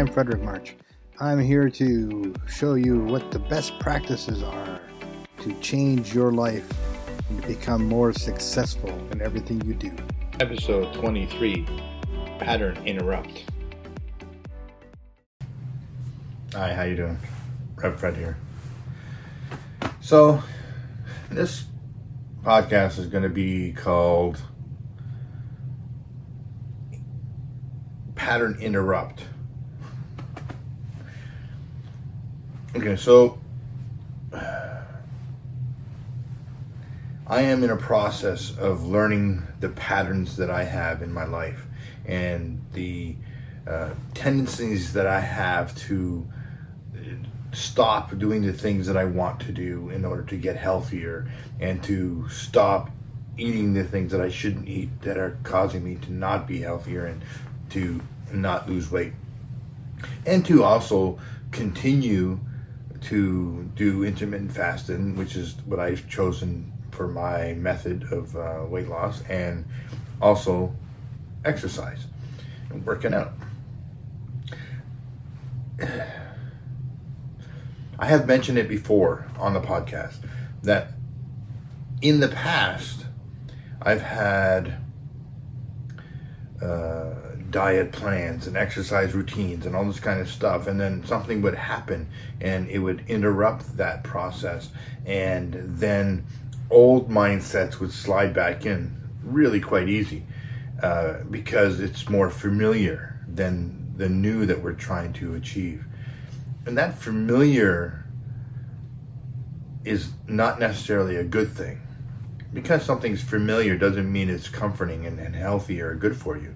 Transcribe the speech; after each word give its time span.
I'm 0.00 0.06
Frederick 0.06 0.40
March. 0.40 0.76
I'm 1.18 1.38
here 1.38 1.68
to 1.68 2.34
show 2.46 2.72
you 2.72 3.00
what 3.00 3.30
the 3.32 3.38
best 3.38 3.78
practices 3.80 4.42
are 4.42 4.80
to 5.42 5.52
change 5.60 6.14
your 6.14 6.32
life 6.32 6.66
and 7.28 7.42
to 7.42 7.46
become 7.46 7.84
more 7.84 8.14
successful 8.14 8.88
in 9.10 9.20
everything 9.20 9.60
you 9.60 9.74
do. 9.74 9.94
Episode 10.40 10.94
23 10.94 11.66
Pattern 12.38 12.78
Interrupt. 12.86 13.44
Hi, 16.54 16.72
how 16.72 16.84
you 16.84 16.96
doing? 16.96 17.18
Rev 17.76 18.00
Fred 18.00 18.16
here. 18.16 18.38
So, 20.00 20.42
this 21.30 21.64
podcast 22.42 22.98
is 22.98 23.06
going 23.06 23.24
to 23.24 23.28
be 23.28 23.74
called 23.74 24.40
Pattern 28.14 28.56
Interrupt. 28.62 29.24
Okay, 32.72 32.94
so 32.94 33.36
I 37.26 37.42
am 37.42 37.64
in 37.64 37.70
a 37.70 37.76
process 37.76 38.56
of 38.56 38.86
learning 38.86 39.42
the 39.58 39.70
patterns 39.70 40.36
that 40.36 40.50
I 40.50 40.62
have 40.62 41.02
in 41.02 41.12
my 41.12 41.24
life 41.24 41.66
and 42.04 42.64
the 42.72 43.16
uh, 43.66 43.90
tendencies 44.14 44.92
that 44.92 45.08
I 45.08 45.18
have 45.18 45.74
to 45.88 46.24
stop 47.52 48.16
doing 48.16 48.42
the 48.42 48.52
things 48.52 48.86
that 48.86 48.96
I 48.96 49.04
want 49.04 49.40
to 49.40 49.52
do 49.52 49.90
in 49.90 50.04
order 50.04 50.22
to 50.22 50.36
get 50.36 50.56
healthier 50.56 51.28
and 51.58 51.82
to 51.82 52.28
stop 52.28 52.88
eating 53.36 53.74
the 53.74 53.82
things 53.82 54.12
that 54.12 54.20
I 54.20 54.28
shouldn't 54.28 54.68
eat 54.68 55.02
that 55.02 55.18
are 55.18 55.36
causing 55.42 55.82
me 55.82 55.96
to 56.02 56.12
not 56.12 56.46
be 56.46 56.60
healthier 56.60 57.06
and 57.06 57.20
to 57.70 58.00
not 58.32 58.68
lose 58.68 58.92
weight. 58.92 59.14
And 60.24 60.46
to 60.46 60.62
also 60.62 61.18
continue 61.50 62.38
to 63.02 63.70
do 63.74 64.04
intermittent 64.04 64.52
fasting, 64.52 65.16
which 65.16 65.36
is 65.36 65.56
what 65.64 65.80
I've 65.80 66.08
chosen 66.08 66.72
for 66.90 67.08
my 67.08 67.54
method 67.54 68.12
of 68.12 68.36
uh, 68.36 68.64
weight 68.68 68.88
loss, 68.88 69.22
and 69.28 69.64
also 70.20 70.74
exercise 71.44 72.06
and 72.70 72.84
working 72.84 73.14
out. 73.14 73.32
I 77.98 78.06
have 78.06 78.26
mentioned 78.26 78.58
it 78.58 78.68
before 78.68 79.26
on 79.38 79.54
the 79.54 79.60
podcast 79.60 80.16
that 80.62 80.92
in 82.02 82.20
the 82.20 82.28
past 82.28 83.06
I've 83.82 84.02
had 84.02 84.76
uh, 86.62 87.14
diet 87.50 87.92
plans 87.92 88.46
and 88.46 88.56
exercise 88.56 89.14
routines 89.14 89.66
and 89.66 89.74
all 89.74 89.84
this 89.84 90.00
kind 90.00 90.20
of 90.20 90.28
stuff, 90.28 90.66
and 90.66 90.80
then 90.80 91.04
something 91.04 91.42
would 91.42 91.54
happen 91.54 92.08
and 92.40 92.68
it 92.68 92.78
would 92.78 93.04
interrupt 93.08 93.76
that 93.76 94.04
process, 94.04 94.70
and 95.04 95.54
then 95.54 96.24
old 96.70 97.10
mindsets 97.10 97.80
would 97.80 97.92
slide 97.92 98.32
back 98.32 98.64
in 98.64 98.96
really 99.24 99.60
quite 99.60 99.88
easy 99.88 100.24
uh, 100.82 101.18
because 101.30 101.80
it's 101.80 102.08
more 102.08 102.30
familiar 102.30 103.20
than 103.28 103.92
the 103.96 104.08
new 104.08 104.46
that 104.46 104.62
we're 104.62 104.72
trying 104.72 105.12
to 105.12 105.34
achieve 105.34 105.84
and 106.66 106.76
that 106.76 106.98
familiar 106.98 108.04
is 109.84 110.10
not 110.28 110.60
necessarily 110.60 111.16
a 111.16 111.24
good 111.24 111.50
thing. 111.50 111.80
Because 112.52 112.84
something's 112.84 113.22
familiar 113.22 113.76
doesn't 113.76 114.10
mean 114.10 114.28
it's 114.28 114.48
comforting 114.48 115.06
and, 115.06 115.18
and 115.18 115.34
healthy 115.34 115.80
or 115.80 115.94
good 115.94 116.16
for 116.16 116.36
you. 116.36 116.54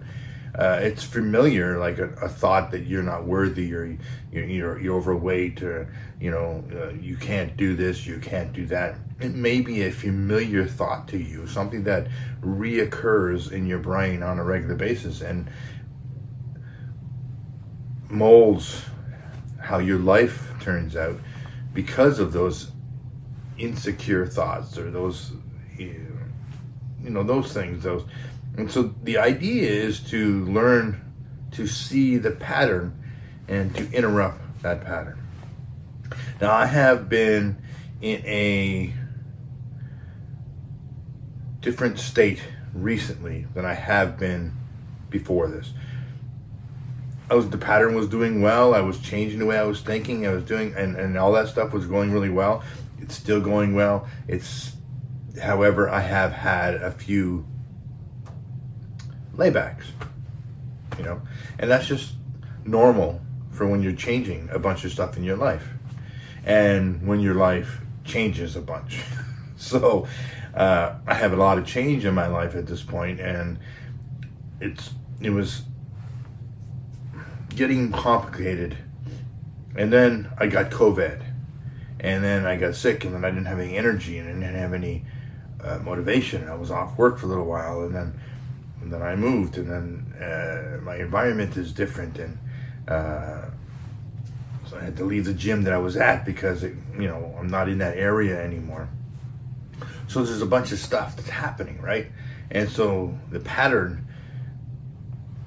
Uh, 0.55 0.79
it's 0.81 1.03
familiar, 1.03 1.79
like 1.79 1.99
a, 1.99 2.11
a, 2.23 2.29
thought 2.29 2.71
that 2.71 2.87
you're 2.87 3.03
not 3.03 3.25
worthy 3.25 3.75
or 3.75 3.99
you're, 4.31 4.45
you're, 4.45 4.81
you're 4.81 4.97
overweight 4.97 5.61
or, 5.63 5.93
you 6.21 6.31
know, 6.31 6.63
uh, 6.73 6.91
you 6.91 7.17
can't 7.17 7.57
do 7.57 7.75
this, 7.75 8.07
you 8.07 8.21
can't 8.21 8.53
do 8.53 8.65
that. 8.65 8.95
It 9.19 9.35
may 9.35 9.61
be 9.61 9.83
a 9.83 9.91
familiar 9.91 10.65
thought 10.65 11.09
to 11.09 11.19
you, 11.19 11.49
something 11.49 11.83
that 11.85 12.07
reoccurs 12.41 13.51
in 13.51 13.67
your 13.67 13.81
brain 13.81 14.23
on 14.23 14.39
a 14.39 14.45
regular 14.45 14.77
basis 14.77 15.23
and 15.23 15.51
molds 18.09 18.85
how 19.61 19.79
your 19.79 19.99
life 19.99 20.53
turns 20.61 20.95
out 20.95 21.19
because 21.73 22.21
of 22.21 22.33
those 22.33 22.71
insecure 23.59 24.27
thoughts 24.27 24.79
or 24.79 24.91
those 24.91 25.33
you 25.77 27.11
know 27.11 27.23
those 27.23 27.53
things 27.53 27.83
those 27.83 28.05
and 28.57 28.71
so 28.71 28.95
the 29.03 29.19
idea 29.19 29.69
is 29.69 30.01
to 30.01 30.45
learn 30.47 31.01
to 31.53 31.67
see 31.67 32.17
the 32.17 32.31
pattern 32.31 32.97
and 33.49 33.75
to 33.77 33.91
interrupt 33.93 34.41
that 34.63 34.85
pattern 34.85 35.19
now 36.41 36.53
i 36.53 36.67
have 36.67 37.09
been 37.09 37.57
in 38.01 38.25
a 38.27 38.93
different 41.61 41.99
state 41.99 42.43
recently 42.73 43.47
than 43.55 43.65
i 43.65 43.75
have 43.75 44.19
been 44.19 44.53
before 45.11 45.49
this 45.49 45.73
I 47.31 47.35
was 47.35 47.49
the 47.49 47.59
pattern 47.59 47.95
was 47.95 48.09
doing 48.09 48.43
well. 48.43 48.75
I 48.75 48.81
was 48.81 48.99
changing 49.01 49.39
the 49.39 49.47
way 49.47 49.59
I 49.59 49.65
was 49.65 49.81
thinking. 49.81 50.27
I 50.27 50.31
was 50.31 50.45
doing 50.45 50.75
and, 50.77 50.97
and 50.97 51.17
all 51.17 51.33
that 51.33 51.49
stuff 51.49 51.73
was 51.73 51.87
going 51.87 52.13
really 52.13 52.29
well. 52.29 52.63
It's 53.01 53.15
still 53.15 53.41
going 53.41 53.75
well. 53.75 54.07
It's 54.29 54.73
however 55.43 55.89
I 55.89 56.01
have 56.01 56.33
had 56.33 56.75
a 56.75 56.91
few 56.91 57.47
laybacks. 59.37 59.84
You 60.99 61.05
know? 61.05 61.22
And 61.59 61.71
that's 61.71 61.87
just 61.87 62.15
normal 62.65 63.21
for 63.50 63.67
when 63.67 63.83
you're 63.83 63.93
changing 63.93 64.49
a 64.53 64.59
bunch 64.59 64.84
of 64.84 64.93
stuff 64.93 65.17
in 65.17 65.25
your 65.25 65.37
life. 65.37 65.69
And 66.45 67.06
when 67.06 67.21
your 67.21 67.34
life 67.34 67.81
changes 68.05 68.56
a 68.56 68.61
bunch. 68.61 69.00
so 69.56 70.06
uh, 70.55 70.94
I 71.06 71.15
have 71.15 71.33
a 71.33 71.37
lot 71.37 71.59
of 71.59 71.67
change 71.67 72.05
in 72.05 72.15
my 72.15 72.27
life 72.27 72.55
at 72.55 72.67
this 72.67 72.83
point 72.83 73.21
and 73.21 73.59
it's 74.61 74.91
it 75.21 75.31
was 75.31 75.62
getting 77.55 77.93
complicated. 77.93 78.77
And 79.77 79.93
then 79.93 80.31
I 80.39 80.47
got 80.47 80.71
COVID. 80.71 81.23
And 82.00 82.23
then 82.23 82.44
I 82.44 82.56
got 82.56 82.75
sick, 82.75 83.06
and 83.06 83.15
then 83.15 83.25
I 83.25 83.31
didn't 83.31 83.47
have 83.47 83.59
any 83.59 83.78
energy, 83.78 84.19
and 84.19 84.28
I 84.28 84.33
didn't 84.33 84.61
have 84.61 84.75
any 84.75 85.06
uh, 85.62 85.78
motivation. 85.78 86.47
I 86.47 86.55
was 86.55 86.71
off 86.71 86.99
work 86.99 87.19
for 87.19 87.25
a 87.25 87.28
little 87.31 87.47
while, 87.47 87.81
and 87.81 87.94
then 87.94 88.21
and 88.84 88.93
then 88.93 89.00
I 89.00 89.17
moved, 89.17 89.56
and 89.56 89.67
then 89.67 90.22
uh, 90.22 90.84
my 90.84 90.97
environment 90.97 91.56
is 91.56 91.72
different, 91.72 92.19
and 92.19 92.39
uh, 92.87 93.47
so 94.69 94.77
I 94.77 94.84
had 94.84 94.97
to 94.99 95.05
leave 95.05 95.25
the 95.25 95.33
gym 95.33 95.62
that 95.62 95.72
I 95.72 95.78
was 95.78 95.97
at 95.97 96.27
because 96.27 96.62
it, 96.62 96.75
you 96.93 97.09
know 97.09 97.34
I'm 97.39 97.49
not 97.49 97.71
in 97.71 97.78
that 97.78 97.97
area 97.97 98.39
anymore. 98.39 98.91
So 100.06 100.23
there's 100.23 100.43
a 100.43 100.47
bunch 100.47 100.71
of 100.71 100.78
stuff 100.78 101.17
that's 101.17 101.31
happening, 101.31 101.81
right? 101.81 102.09
And 102.50 102.69
so 102.69 103.19
the 103.31 103.41
pattern 103.41 104.06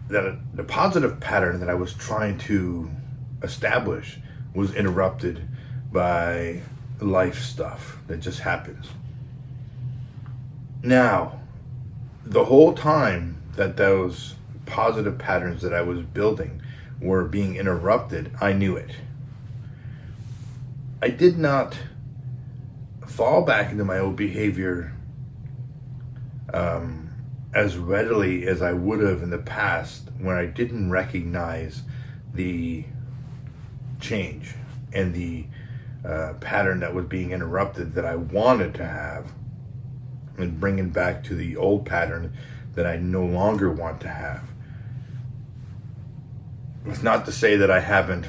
that 0.08 0.40
the 0.56 0.64
positive 0.64 1.20
pattern 1.20 1.60
that 1.60 1.70
I 1.70 1.76
was 1.76 1.94
trying 1.94 2.40
to 2.40 2.90
establish 3.44 4.18
was 4.56 4.74
interrupted 4.74 5.48
by 5.92 6.62
life 7.00 7.44
stuff 7.44 8.00
that 8.08 8.18
just 8.18 8.40
happens. 8.40 8.88
Now, 10.82 11.37
the 12.30 12.46
whole 12.46 12.74
time 12.74 13.42
that 13.56 13.78
those 13.78 14.36
positive 14.66 15.18
patterns 15.18 15.62
that 15.62 15.74
I 15.74 15.82
was 15.82 16.02
building 16.02 16.62
were 17.00 17.24
being 17.24 17.56
interrupted, 17.56 18.32
I 18.42 18.52
knew 18.52 18.76
it. 18.76 18.92
I 21.02 21.10
did 21.10 21.38
not 21.38 21.78
fall 23.06 23.44
back 23.44 23.72
into 23.72 23.86
my 23.86 24.00
old 24.00 24.18
behavior 24.18 24.94
um, 26.54 27.12
as 27.54 27.78
readily 27.78 28.46
as 28.46 28.62
I 28.62 28.74
would 28.74 29.00
have 29.00 29.24
in 29.24 29.30
the 29.30 29.38
past 29.38 30.10
when 30.20 30.36
I 30.36 30.48
didn't 30.48 30.90
recognize 30.90 31.84
the 32.34 32.84
change 34.02 34.54
and 34.92 35.14
the 35.14 35.46
uh, 36.06 36.34
pattern 36.42 36.82
that 36.82 36.94
was 36.94 37.06
being 37.06 37.32
interrupted 37.32 37.94
that 37.94 38.06
I 38.06 38.16
wanted 38.16 38.74
to 38.76 38.86
have 38.86 39.32
and 40.38 40.60
bringing 40.60 40.90
back 40.90 41.24
to 41.26 41.36
the 41.36 41.58
old 41.58 41.86
pattern 41.86 42.34
that 42.76 42.86
I 42.86 42.98
no 42.98 43.26
longer 43.26 43.72
want 43.72 44.02
to 44.02 44.08
have. 44.08 44.44
It's 46.86 47.04
not 47.04 47.26
to 47.26 47.32
say 47.32 47.58
that 47.58 47.72
I 47.72 47.80
haven't 47.80 48.26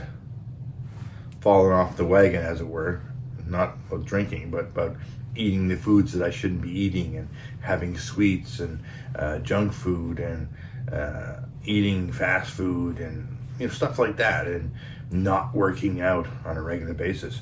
fallen 1.40 1.72
off 1.72 1.96
the 1.96 2.04
wagon, 2.04 2.42
as 2.42 2.60
it 2.60 2.66
were, 2.66 3.00
not 3.46 3.76
of 3.90 4.04
drinking, 4.04 4.50
but 4.50 4.74
but 4.74 4.96
eating 5.36 5.68
the 5.68 5.76
foods 5.76 6.12
that 6.12 6.26
I 6.26 6.30
shouldn't 6.30 6.62
be 6.62 6.70
eating 6.70 7.16
and 7.16 7.28
having 7.60 7.96
sweets 7.96 8.58
and 8.58 8.80
uh, 9.14 9.38
junk 9.38 9.72
food 9.72 10.18
and 10.18 10.48
uh, 10.92 11.42
eating 11.64 12.10
fast 12.12 12.50
food 12.50 12.98
and 12.98 13.36
you 13.58 13.68
know 13.68 13.72
stuff 13.72 13.98
like 13.98 14.16
that 14.16 14.46
and 14.46 14.72
not 15.10 15.54
working 15.54 16.00
out 16.00 16.26
on 16.44 16.56
a 16.56 16.62
regular 16.62 16.94
basis. 16.94 17.40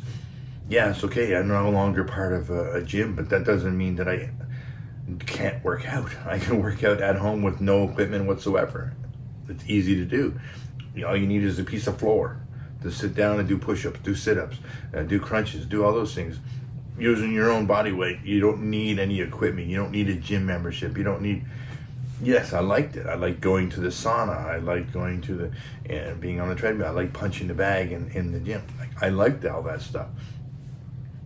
Yeah, 0.69 0.91
it's 0.91 1.05
okay. 1.05 1.37
I'm 1.37 1.49
no 1.49 1.71
longer 1.71 2.05
part 2.05 2.33
of 2.33 2.51
a, 2.51 2.75
a 2.75 2.83
gym, 2.83 3.15
but 3.15 3.29
that 3.31 3.45
doesn't 3.45 3.77
mean 3.77 3.97
that 3.97 4.09
I 4.09 4.31
can't 5.27 5.63
work 5.65 5.87
out. 5.87 6.11
I 6.27 6.39
can 6.39 6.63
work 6.63 6.85
out 6.85 7.01
at 7.01 7.17
home 7.17 7.43
with 7.43 7.61
no 7.61 7.89
equipment 7.89 8.27
whatsoever. 8.27 8.93
It's 9.49 9.65
easy 9.67 9.97
to 9.97 10.05
do. 10.05 10.39
all 11.07 11.17
you 11.17 11.27
need 11.27 11.45
is 11.45 11.59
a 11.59 11.65
piece 11.65 11.87
of 11.87 11.99
floor 11.99 12.41
to 12.83 12.91
sit 12.91 13.15
down 13.15 13.39
and 13.39 13.49
do 13.49 13.59
push-ups, 13.59 14.01
do 14.03 14.15
sit-ups, 14.15 14.59
uh, 14.95 15.03
do 15.03 15.19
crunches, 15.19 15.67
do 15.67 15.85
all 15.85 15.93
those 15.93 16.15
things 16.15 16.39
using 16.99 17.33
your 17.33 17.51
own 17.51 17.67
body 17.67 17.93
weight. 17.93 18.21
You 18.25 18.41
don't 18.41 18.71
need 18.71 18.99
any 18.99 19.21
equipment. 19.21 19.69
You 19.69 19.77
don't 19.77 19.91
need 19.91 20.09
a 20.09 20.15
gym 20.15 20.47
membership. 20.47 20.97
You 20.97 21.05
don't 21.05 21.23
need. 21.23 21.45
Yes, 22.23 22.53
I 22.53 22.61
liked 22.61 22.97
it. 22.97 23.07
I 23.07 23.15
like 23.15 23.41
going 23.41 23.69
to 23.71 23.81
the 23.81 23.89
sauna. 23.89 24.37
I 24.37 24.59
like 24.59 24.93
going 24.93 25.21
to 25.23 25.35
the 25.35 25.53
and 25.93 26.21
being 26.21 26.41
on 26.41 26.49
the 26.49 26.55
treadmill. 26.55 26.87
I 26.87 26.91
like 26.91 27.13
punching 27.13 27.49
the 27.49 27.55
bag 27.55 27.93
in, 27.93 28.11
in 28.13 28.33
the 28.33 28.41
gym. 28.41 28.63
Like 28.79 29.03
I 29.03 29.11
liked 29.11 29.45
all 29.45 29.63
that 29.65 29.83
stuff. 29.83 30.09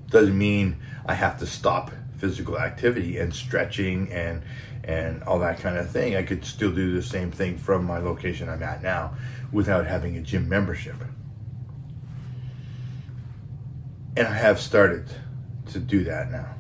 Doesn't 0.08 0.36
mean 0.36 0.76
I 1.06 1.14
have 1.14 1.38
to 1.38 1.46
stop 1.46 1.92
physical 2.20 2.58
activity 2.58 3.18
and 3.18 3.34
stretching 3.34 4.12
and 4.12 4.42
and 4.84 5.22
all 5.24 5.38
that 5.38 5.58
kind 5.58 5.76
of 5.76 5.90
thing. 5.90 6.16
I 6.16 6.22
could 6.22 6.44
still 6.44 6.72
do 6.72 6.92
the 6.92 7.02
same 7.02 7.30
thing 7.30 7.56
from 7.58 7.84
my 7.84 7.98
location 7.98 8.48
I'm 8.48 8.62
at 8.62 8.82
now 8.82 9.14
without 9.52 9.86
having 9.86 10.16
a 10.16 10.20
gym 10.20 10.48
membership. 10.48 10.96
And 14.16 14.26
I 14.26 14.34
have 14.34 14.60
started 14.60 15.08
to 15.72 15.78
do 15.78 16.04
that 16.04 16.30
now. 16.30 16.54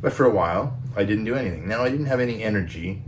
But 0.00 0.12
for 0.12 0.26
a 0.26 0.30
while, 0.30 0.76
I 0.96 1.04
didn't 1.04 1.24
do 1.24 1.34
anything. 1.34 1.66
Now 1.66 1.82
I 1.82 1.88
didn't 1.88 2.06
have 2.06 2.20
any 2.20 2.42
energy. 2.42 3.02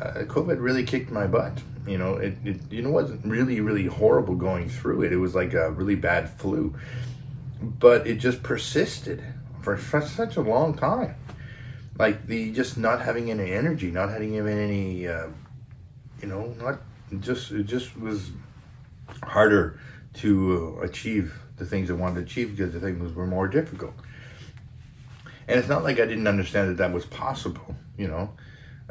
Uh, 0.00 0.24
COVID 0.24 0.60
really 0.60 0.84
kicked 0.84 1.10
my 1.10 1.26
butt. 1.26 1.62
You 1.86 1.98
know, 1.98 2.14
it, 2.14 2.36
it 2.44 2.60
you 2.70 2.82
know 2.82 2.90
wasn't 2.90 3.24
really 3.24 3.60
really 3.60 3.86
horrible 3.86 4.34
going 4.34 4.68
through 4.68 5.02
it. 5.02 5.12
It 5.12 5.16
was 5.16 5.34
like 5.34 5.54
a 5.54 5.70
really 5.70 5.94
bad 5.94 6.30
flu, 6.30 6.74
but 7.62 8.06
it 8.06 8.16
just 8.16 8.42
persisted 8.42 9.22
for, 9.62 9.76
such 9.76 10.36
a 10.36 10.40
long 10.40 10.74
time. 10.74 11.14
Like 11.98 12.26
the 12.26 12.52
just 12.52 12.78
not 12.78 13.02
having 13.02 13.30
any 13.30 13.52
energy, 13.52 13.90
not 13.90 14.10
having 14.10 14.34
even 14.34 14.58
any, 14.58 15.06
uh, 15.06 15.28
you 16.20 16.28
know, 16.28 16.54
not 16.58 16.80
just 17.20 17.50
it 17.52 17.64
just 17.64 17.98
was 17.98 18.30
harder 19.22 19.78
to 20.14 20.78
uh, 20.78 20.84
achieve 20.84 21.38
the 21.56 21.66
things 21.66 21.90
I 21.90 21.94
wanted 21.94 22.14
to 22.14 22.20
achieve 22.22 22.56
because 22.56 22.72
the 22.72 22.80
things 22.80 23.14
were 23.14 23.26
more 23.26 23.48
difficult. 23.48 23.92
And 25.46 25.58
it's 25.58 25.68
not 25.68 25.82
like 25.82 25.98
I 25.98 26.06
didn't 26.06 26.26
understand 26.26 26.70
that 26.70 26.76
that 26.78 26.92
was 26.92 27.04
possible, 27.04 27.74
you 27.98 28.08
know. 28.08 28.32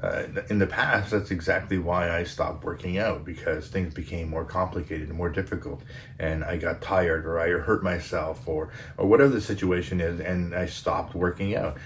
Uh, 0.01 0.23
in 0.49 0.59
the 0.59 0.67
past, 0.67 1.11
that's 1.11 1.29
exactly 1.29 1.77
why 1.77 2.09
I 2.09 2.23
stopped 2.23 2.63
working 2.63 2.97
out 2.97 3.25
because 3.25 3.67
things 3.67 3.93
became 3.93 4.29
more 4.29 4.45
complicated 4.45 5.09
and 5.09 5.17
more 5.17 5.29
difficult, 5.29 5.83
and 6.17 6.43
I 6.43 6.55
got 6.55 6.81
tired 6.81 7.25
or 7.25 7.37
I 7.37 7.49
hurt 7.49 7.83
myself 7.83 8.47
or 8.47 8.71
or 8.97 9.07
whatever 9.07 9.31
the 9.31 9.41
situation 9.41 9.99
is, 9.99 10.21
and 10.21 10.55
I 10.55 10.67
stopped 10.67 11.15
working 11.15 11.55
out. 11.55 11.77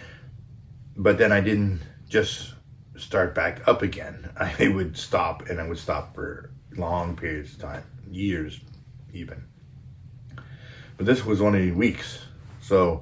But 0.95 1.18
then 1.18 1.31
I 1.31 1.42
didn't 1.42 1.81
just 2.07 2.54
start 2.98 3.33
back 3.33 3.68
up 3.68 3.81
again. 3.81 4.30
I 4.38 4.68
would 4.68 4.95
stop, 4.95 5.50
and 5.50 5.59
I 5.59 5.68
would 5.68 5.80
stop 5.80 6.13
for 6.13 6.51
long 6.75 7.16
periods 7.16 7.54
of 7.54 7.62
time, 7.62 7.83
years, 8.12 8.59
even. 9.12 9.44
But 10.98 11.07
this 11.07 11.25
was 11.25 11.42
only 11.42 11.71
weeks, 11.71 12.19
so 12.62 13.01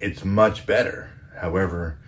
it's 0.00 0.24
much 0.24 0.66
better. 0.66 1.10
However, 1.38 2.01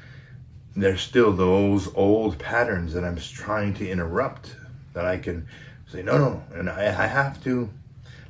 there's 0.77 1.01
still 1.01 1.33
those 1.33 1.93
old 1.95 2.39
patterns 2.39 2.95
that 2.95 3.05
I'm 3.05 3.17
trying 3.17 3.75
to 3.75 3.89
interrupt 3.89 4.57
that 4.93 5.05
I 5.05 5.19
can 5.19 5.47
say, 5.87 6.03
no, 6.03 6.19
no, 6.19 6.43
and 6.53 6.69
I, 6.69 6.87
I 6.87 7.07
have 7.07 7.43
to. 7.45 7.71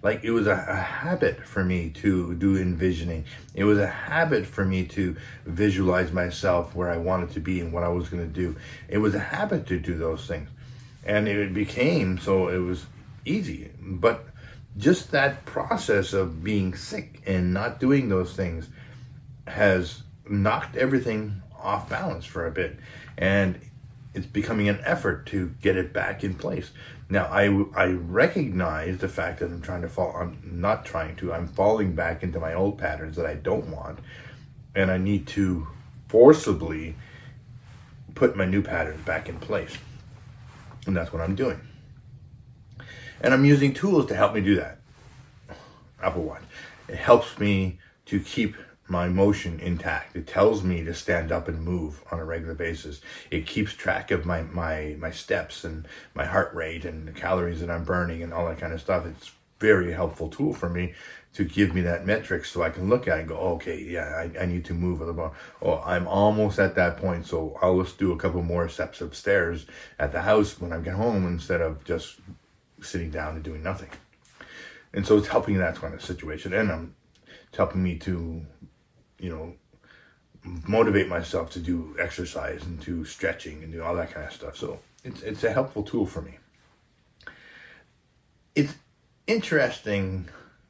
Like 0.03 0.23
it 0.23 0.33
was 0.33 0.47
a, 0.47 0.53
a, 0.69 0.75
habit 0.75 1.47
for 1.47 1.65
me 1.65 1.89
to 2.03 2.35
do 2.35 2.59
envisioning. 2.59 3.25
It 3.55 3.65
was 3.65 3.79
a 3.79 3.87
habit 3.87 4.45
for 4.45 4.63
me 4.63 4.85
to 4.89 5.17
visualize 5.47 6.13
myself 6.13 6.75
where 6.75 6.91
I 6.91 6.99
wanted 6.99 7.31
to 7.31 7.41
be 7.41 7.61
and 7.61 7.73
what 7.73 7.85
I 7.85 7.89
was 7.89 8.11
going 8.11 8.23
to 8.23 8.29
do. 8.29 8.55
It 8.87 8.99
was 8.99 9.15
a 9.15 9.19
habit 9.19 9.67
to 9.69 9.79
do 9.79 9.97
those 9.97 10.27
things. 10.27 10.51
And 11.07 11.27
it 11.27 11.55
became 11.55 12.19
so 12.19 12.49
it 12.49 12.59
was 12.59 12.85
easy. 13.25 13.71
But 13.81 14.27
just 14.77 15.11
that 15.13 15.47
process 15.47 16.13
of 16.13 16.45
being 16.45 16.75
sick 16.75 17.23
and 17.25 17.55
not 17.55 17.81
doing 17.81 18.11
those 18.11 18.35
things 18.35 18.69
has 19.47 20.03
knocked 20.29 20.77
everything 20.77 21.41
off 21.65 21.89
balance 21.89 22.25
for 22.25 22.47
a 22.47 22.51
bit 22.51 22.79
and 23.19 23.59
it's 24.15 24.27
becoming 24.27 24.69
an 24.69 24.81
effort 24.85 25.27
to 25.27 25.53
get 25.61 25.77
it 25.77 25.93
back 25.93 26.23
in 26.23 26.35
place 26.35 26.71
now 27.09 27.25
i 27.27 27.45
i 27.75 27.87
recognize 27.87 28.99
the 28.99 29.09
fact 29.09 29.41
that 29.41 29.47
i'm 29.47 29.61
trying 29.61 29.83
to 29.83 29.89
fall 29.89 30.15
i'm 30.17 30.39
not 30.45 30.85
trying 30.85 31.17
to 31.17 31.33
i'm 31.33 31.49
falling 31.49 31.95
back 31.95 32.23
into 32.23 32.39
my 32.39 32.55
old 32.55 32.79
patterns 32.79 33.17
that 33.17 33.27
i 33.27 33.35
don't 33.35 33.67
want 33.67 33.99
and 34.75 34.91
i 34.91 34.99
need 34.99 35.27
to 35.27 35.67
forcibly 36.09 36.95
put 38.15 38.37
my 38.37 38.45
new 38.45 38.63
patterns 38.63 39.05
back 39.05 39.29
in 39.29 39.39
place 39.41 39.77
and 40.87 40.97
that's 40.97 41.13
what 41.13 41.23
i'm 41.23 41.35
doing 41.35 41.61
and 43.25 43.33
I'm 43.33 43.47
using 43.47 43.73
tools 43.73 44.07
to 44.07 44.15
help 44.15 44.35
me 44.35 44.43
do 44.43 44.57
that. 44.57 44.79
Apple 46.03 46.25
Watch. 46.25 46.43
It 46.89 46.97
helps 46.97 47.39
me 47.39 47.79
to 48.05 48.21
keep 48.21 48.55
my 48.87 49.09
motion 49.09 49.61
intact. 49.61 50.15
It 50.15 50.27
tells 50.27 50.63
me 50.63 50.85
to 50.85 50.95
stand 50.95 51.33
up 51.33 51.49
and 51.49 51.63
move 51.63 52.05
on 52.11 52.19
a 52.19 52.25
regular 52.25 52.55
basis. 52.55 53.01
It 53.31 53.47
keeps 53.47 53.73
track 53.73 54.11
of 54.11 54.27
my, 54.27 54.43
my, 54.43 54.97
my 54.99 55.11
steps 55.11 55.65
and 55.65 55.87
my 56.15 56.25
heart 56.25 56.55
rate 56.55 56.85
and 56.85 57.09
the 57.09 57.13
calories 57.13 57.61
that 57.61 57.71
I'm 57.71 57.85
burning 57.85 58.23
and 58.23 58.33
all 58.33 58.47
that 58.49 58.59
kind 58.59 58.73
of 58.73 58.81
stuff. 58.81 59.07
It's 59.07 59.33
very 59.59 59.93
helpful 59.93 60.29
tool 60.29 60.53
for 60.53 60.69
me 60.69 60.93
to 61.33 61.45
give 61.45 61.75
me 61.75 61.81
that 61.81 62.07
metric 62.07 62.45
so 62.45 62.63
I 62.63 62.71
can 62.71 62.89
look 62.89 63.09
at 63.09 63.17
it 63.17 63.21
and 63.21 63.29
go, 63.29 63.37
okay, 63.37 63.81
yeah, 63.81 64.29
I, 64.37 64.43
I 64.43 64.47
need 64.47 64.65
to 64.67 64.75
move 64.75 65.01
a 65.01 65.05
little 65.05 65.17
more. 65.17 65.33
Oh, 65.63 65.83
I'm 65.85 66.07
almost 66.07 66.59
at 66.59 66.77
that 66.77 66.99
point, 66.99 67.27
so 67.27 67.59
I'll 67.61 67.83
just 67.83 67.99
do 67.99 68.13
a 68.13 68.17
couple 68.17 68.43
more 68.43 68.69
steps 68.69 69.01
upstairs 69.01 69.67
at 69.99 70.13
the 70.13 70.23
house 70.23 70.61
when 70.61 70.73
I 70.73 70.79
get 70.79 70.95
home 70.95 71.27
instead 71.27 71.61
of 71.61 71.83
just 71.85 72.21
sitting 72.83 73.11
down 73.11 73.35
and 73.35 73.43
doing 73.43 73.63
nothing. 73.63 73.91
And 74.93 75.05
so 75.05 75.17
it's 75.17 75.29
helping 75.29 75.59
that 75.59 75.77
kind 75.77 75.95
of 75.95 76.05
situation. 76.05 76.53
And 76.53 76.71
um, 76.71 76.95
it's 77.49 77.57
helping 77.57 77.83
me 77.83 77.99
to, 78.01 78.47
you 79.25 79.31
know, 79.31 79.55
motivate 80.69 81.09
myself 81.09 81.51
to 81.53 81.59
do 81.59 81.97
exercise 81.99 82.63
and 82.65 82.79
do 82.85 83.07
stretching 83.07 83.63
and 83.63 83.73
do 83.73 83.83
all 83.83 83.97
that 83.97 84.13
kind 84.13 84.27
of 84.27 84.33
stuff. 84.35 84.55
So 84.55 84.81
it's, 85.03 85.23
it's 85.23 85.45
a 85.45 85.51
helpful 85.51 85.83
tool 85.83 86.05
for 86.05 86.21
me. 86.21 86.39
It's 88.55 88.75
interesting 89.27 90.29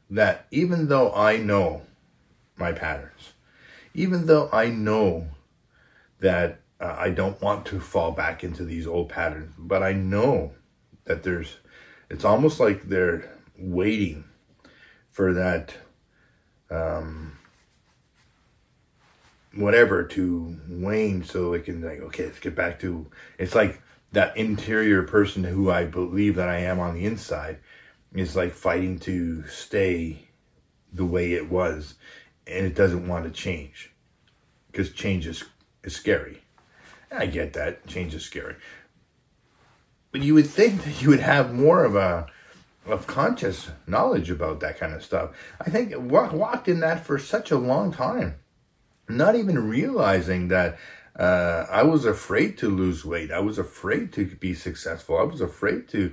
that 0.08 0.46
even 0.52 0.86
though 0.86 1.12
I 1.12 1.38
know 1.38 1.82
my 2.56 2.70
patterns, 2.70 3.32
even 3.92 4.26
though 4.26 4.48
I 4.52 4.68
know 4.68 5.26
that 6.20 6.60
uh, 6.80 6.94
I 6.96 7.10
don't 7.10 7.40
want 7.42 7.66
to 7.66 7.80
fall 7.80 8.12
back 8.12 8.44
into 8.44 8.64
these 8.64 8.86
old 8.86 9.08
patterns, 9.08 9.52
but 9.58 9.82
I 9.82 9.92
know 9.92 10.52
that 11.06 11.24
there's 11.24 11.56
it's 12.08 12.24
almost 12.24 12.60
like 12.60 12.84
they're 12.84 13.36
waiting 13.58 14.24
for 15.10 15.32
that 15.32 15.74
um, 16.70 17.33
whatever 19.56 20.04
to 20.04 20.56
wane 20.68 21.24
so 21.24 21.52
it 21.52 21.64
can 21.64 21.80
like 21.80 22.00
okay 22.00 22.26
let's 22.26 22.40
get 22.40 22.54
back 22.54 22.80
to 22.80 23.06
it's 23.38 23.54
like 23.54 23.80
that 24.12 24.36
interior 24.36 25.02
person 25.02 25.44
who 25.44 25.70
i 25.70 25.84
believe 25.84 26.36
that 26.36 26.48
i 26.48 26.58
am 26.58 26.80
on 26.80 26.94
the 26.94 27.04
inside 27.04 27.58
is 28.14 28.36
like 28.36 28.52
fighting 28.52 28.98
to 28.98 29.46
stay 29.46 30.28
the 30.92 31.04
way 31.04 31.32
it 31.32 31.50
was 31.50 31.94
and 32.46 32.66
it 32.66 32.74
doesn't 32.74 33.08
want 33.08 33.24
to 33.24 33.30
change 33.30 33.92
because 34.74 34.90
change 34.90 35.26
is, 35.26 35.44
is 35.84 35.94
scary. 35.94 36.42
I 37.12 37.26
get 37.26 37.52
that 37.52 37.86
change 37.86 38.12
is 38.14 38.24
scary. 38.24 38.56
But 40.10 40.22
you 40.22 40.34
would 40.34 40.48
think 40.48 40.82
that 40.84 41.00
you 41.00 41.10
would 41.10 41.20
have 41.20 41.54
more 41.54 41.84
of 41.84 41.94
a 41.96 42.26
of 42.86 43.06
conscious 43.06 43.70
knowledge 43.86 44.30
about 44.30 44.60
that 44.60 44.78
kind 44.78 44.92
of 44.92 45.02
stuff. 45.02 45.30
I 45.58 45.70
think 45.70 45.94
walked 45.96 46.68
in 46.68 46.80
that 46.80 47.06
for 47.06 47.18
such 47.18 47.50
a 47.50 47.56
long 47.56 47.92
time, 47.92 48.34
not 49.08 49.36
even 49.36 49.68
realizing 49.68 50.48
that 50.48 50.78
uh, 51.16 51.66
I 51.70 51.82
was 51.82 52.04
afraid 52.04 52.58
to 52.58 52.68
lose 52.68 53.04
weight. 53.04 53.30
I 53.30 53.40
was 53.40 53.58
afraid 53.58 54.12
to 54.14 54.26
be 54.26 54.54
successful. 54.54 55.18
I 55.18 55.22
was 55.22 55.40
afraid 55.40 55.88
to, 55.88 56.12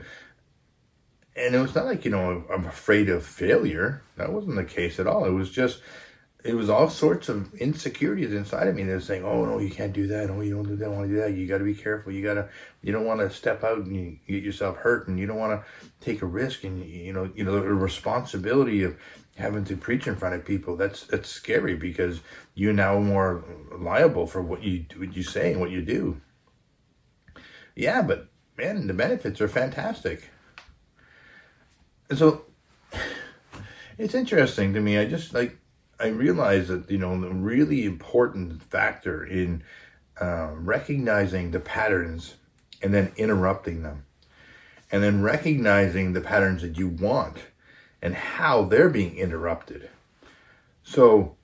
and 1.36 1.56
it 1.56 1.60
was 1.60 1.74
not 1.74 1.86
like 1.86 2.06
you 2.06 2.12
know 2.12 2.44
I'm 2.54 2.66
afraid 2.66 3.10
of 3.10 3.26
failure. 3.26 4.04
That 4.18 4.32
wasn't 4.32 4.56
the 4.56 4.64
case 4.64 5.00
at 5.00 5.08
all. 5.08 5.26
It 5.26 5.32
was 5.32 5.50
just 5.50 5.82
it 6.44 6.56
was 6.56 6.70
all 6.70 6.90
sorts 6.90 7.30
of 7.30 7.54
insecurities 7.56 8.34
inside 8.34 8.68
of 8.68 8.76
me 8.76 8.84
that 8.84 8.96
was 8.96 9.06
saying, 9.06 9.24
"Oh 9.24 9.46
no, 9.46 9.60
you 9.60 9.70
can't 9.70 9.94
do 9.94 10.08
that. 10.08 10.30
Oh, 10.30 10.42
you 10.42 10.56
don't 10.56 10.68
do 10.68 10.76
that. 10.76 10.90
Want 10.90 11.08
to 11.08 11.16
do 11.16 11.22
that? 11.22 11.34
You 11.34 11.48
got 11.48 11.60
to 11.60 11.64
be 11.64 11.76
careful. 11.76 12.12
You 12.12 12.24
got 12.24 12.36
to. 12.36 12.50
You 12.82 12.92
don't 12.92 13.06
want 13.06 13.20
to 13.22 13.30
step 13.30 13.64
out 13.64 13.80
and 13.80 13.96
you 13.96 14.18
get 14.28 14.44
yourself 14.44 14.78
hurt, 14.78 15.08
and 15.08 15.20
you 15.20 15.28
don't 15.28 15.38
want 15.38 15.60
to 15.60 15.66
take 16.00 16.22
a 16.22 16.26
risk. 16.26 16.64
And 16.64 16.84
you 16.84 17.14
know, 17.14 17.30
you 17.36 17.44
know, 17.44 17.54
the 17.54 17.62
responsibility 17.62 18.84
of 18.84 18.98
having 19.42 19.66
to 19.66 19.78
preach 19.78 20.08
in 20.08 20.16
front 20.16 20.36
of 20.36 20.46
people. 20.46 20.78
That's 20.78 21.04
that's 21.06 21.30
scary 21.30 21.76
because 21.76 22.22
you're 22.56 22.74
now 22.74 23.00
more 23.00 23.44
liable 23.78 24.28
for 24.28 24.42
what 24.42 24.64
you 24.64 24.86
what 24.98 25.16
you 25.16 25.24
say 25.24 25.52
and 25.52 25.62
what 25.62 25.72
you 25.72 25.82
do. 25.84 26.22
Yeah, 27.76 28.02
but 28.04 28.30
man, 28.58 28.88
the 28.88 28.94
benefits 28.94 29.42
are 29.42 29.50
fantastic. 29.50 30.30
And 32.10 32.20
so 32.20 32.44
it's 33.98 34.16
interesting 34.16 34.74
to 34.74 34.82
me. 34.82 34.98
I 35.00 35.06
just 35.06 35.34
like 35.34 35.58
I 36.00 36.08
realized 36.08 36.70
that 36.70 36.92
you 36.92 36.98
know 37.00 37.20
the 37.20 37.30
really 37.30 37.86
important 37.86 38.64
factor 38.64 39.24
in 39.26 39.64
uh, 40.22 40.52
recognizing 40.56 41.52
the 41.52 41.60
patterns 41.60 42.36
and 42.82 42.94
then 42.94 43.12
interrupting 43.18 43.84
them. 43.84 44.06
and 44.92 45.04
then 45.04 45.22
recognizing 45.24 46.14
the 46.14 46.22
patterns 46.22 46.62
that 46.64 46.78
you 46.78 46.88
want 46.90 47.38
and 48.02 48.16
how 48.16 48.64
they're 48.64 48.90
being 48.90 49.18
interrupted. 49.18 49.90
So, 50.84 51.36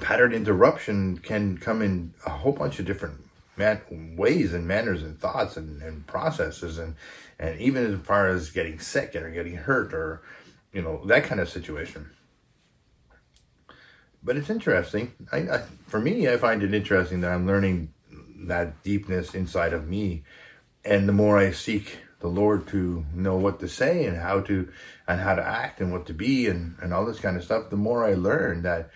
pattern 0.00 0.32
interruption 0.32 1.18
can 1.18 1.58
come 1.58 1.82
in 1.82 2.14
a 2.26 2.30
whole 2.30 2.52
bunch 2.52 2.78
of 2.78 2.86
different 2.86 3.20
man- 3.56 3.82
ways 4.16 4.52
and 4.54 4.66
manners 4.66 5.02
and 5.02 5.18
thoughts 5.18 5.56
and, 5.56 5.82
and 5.82 6.06
processes, 6.06 6.78
and, 6.78 6.96
and 7.38 7.60
even 7.60 7.92
as 7.92 8.00
far 8.00 8.28
as 8.28 8.50
getting 8.50 8.78
sick 8.78 9.14
or 9.14 9.30
getting 9.30 9.56
hurt 9.56 9.92
or, 9.92 10.22
you 10.72 10.82
know, 10.82 11.04
that 11.06 11.24
kind 11.24 11.40
of 11.40 11.48
situation. 11.48 12.10
But 14.22 14.38
it's 14.38 14.48
interesting. 14.48 15.12
I, 15.30 15.38
I, 15.38 15.62
for 15.86 16.00
me, 16.00 16.28
I 16.28 16.38
find 16.38 16.62
it 16.62 16.72
interesting 16.72 17.20
that 17.20 17.30
I'm 17.30 17.46
learning 17.46 17.92
that 18.46 18.82
deepness 18.82 19.34
inside 19.34 19.74
of 19.74 19.86
me. 19.86 20.24
And 20.84 21.08
the 21.08 21.12
more 21.12 21.38
I 21.38 21.50
seek 21.50 21.98
the 22.24 22.30
Lord 22.30 22.66
to 22.68 23.04
know 23.12 23.36
what 23.36 23.60
to 23.60 23.68
say 23.68 24.06
and 24.06 24.16
how 24.16 24.40
to 24.40 24.66
and 25.06 25.20
how 25.20 25.34
to 25.34 25.46
act 25.46 25.82
and 25.82 25.92
what 25.92 26.06
to 26.06 26.14
be 26.14 26.46
and, 26.46 26.74
and 26.80 26.94
all 26.94 27.04
this 27.04 27.20
kind 27.20 27.36
of 27.36 27.44
stuff, 27.44 27.68
the 27.68 27.76
more 27.76 28.02
I 28.02 28.14
learn 28.14 28.62
that 28.62 28.88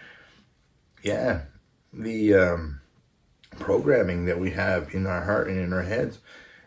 yeah, 1.03 1.43
the 1.93 2.33
um, 2.33 2.81
programming 3.59 4.25
that 4.25 4.41
we 4.41 4.53
have 4.53 4.95
in 4.95 5.07
our 5.07 5.23
heart 5.23 5.49
and 5.49 5.59
in 5.59 5.75
our 5.75 5.83
heads 5.83 6.21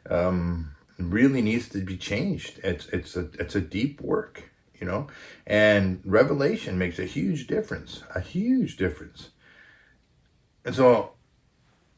um, 0.08 0.72
really 1.00 1.42
needs 1.42 1.68
to 1.70 1.80
be 1.80 1.98
changed. 1.98 2.60
It's 2.64 2.86
it's 2.90 3.16
a 3.16 3.28
it's 3.40 3.56
a 3.56 3.62
deep 3.62 4.00
work, 4.00 4.52
you 4.80 4.86
know, 4.86 5.08
and 5.48 6.00
revelation 6.06 6.78
makes 6.78 7.00
a 7.00 7.06
huge 7.06 7.48
difference, 7.48 8.04
a 8.14 8.20
huge 8.20 8.78
difference. 8.78 9.30
And 10.64 10.76
so, 10.76 11.14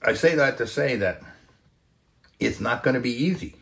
I 0.01 0.13
say 0.13 0.35
that 0.35 0.57
to 0.59 0.67
say 0.67 0.95
that 0.95 1.21
it's 2.39 2.61
not 2.61 2.81
going 2.81 2.93
to 2.95 3.01
be 3.01 3.25
easy 3.25 3.57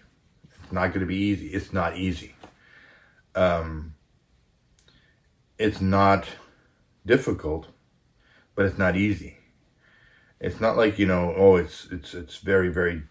not 0.72 0.88
going 0.90 1.01
to 1.01 1.06
be 1.06 1.18
easy. 1.18 1.48
It's 1.48 1.74
not 1.74 1.98
easy. 1.98 2.36
Um, 3.36 3.96
it's 5.58 5.82
not 5.82 6.28
difficult, 7.06 7.68
but 8.56 8.66
it's 8.66 8.78
not 8.78 8.96
easy. 8.96 9.38
It's 10.40 10.60
not 10.60 10.75
like 10.75 10.98
you 10.98 11.06
know, 11.06 11.34
oh, 11.38 11.56
it's 11.56 11.88
it's 11.92 12.13
it's 12.13 12.38
very 12.38 12.70
very 12.70 13.04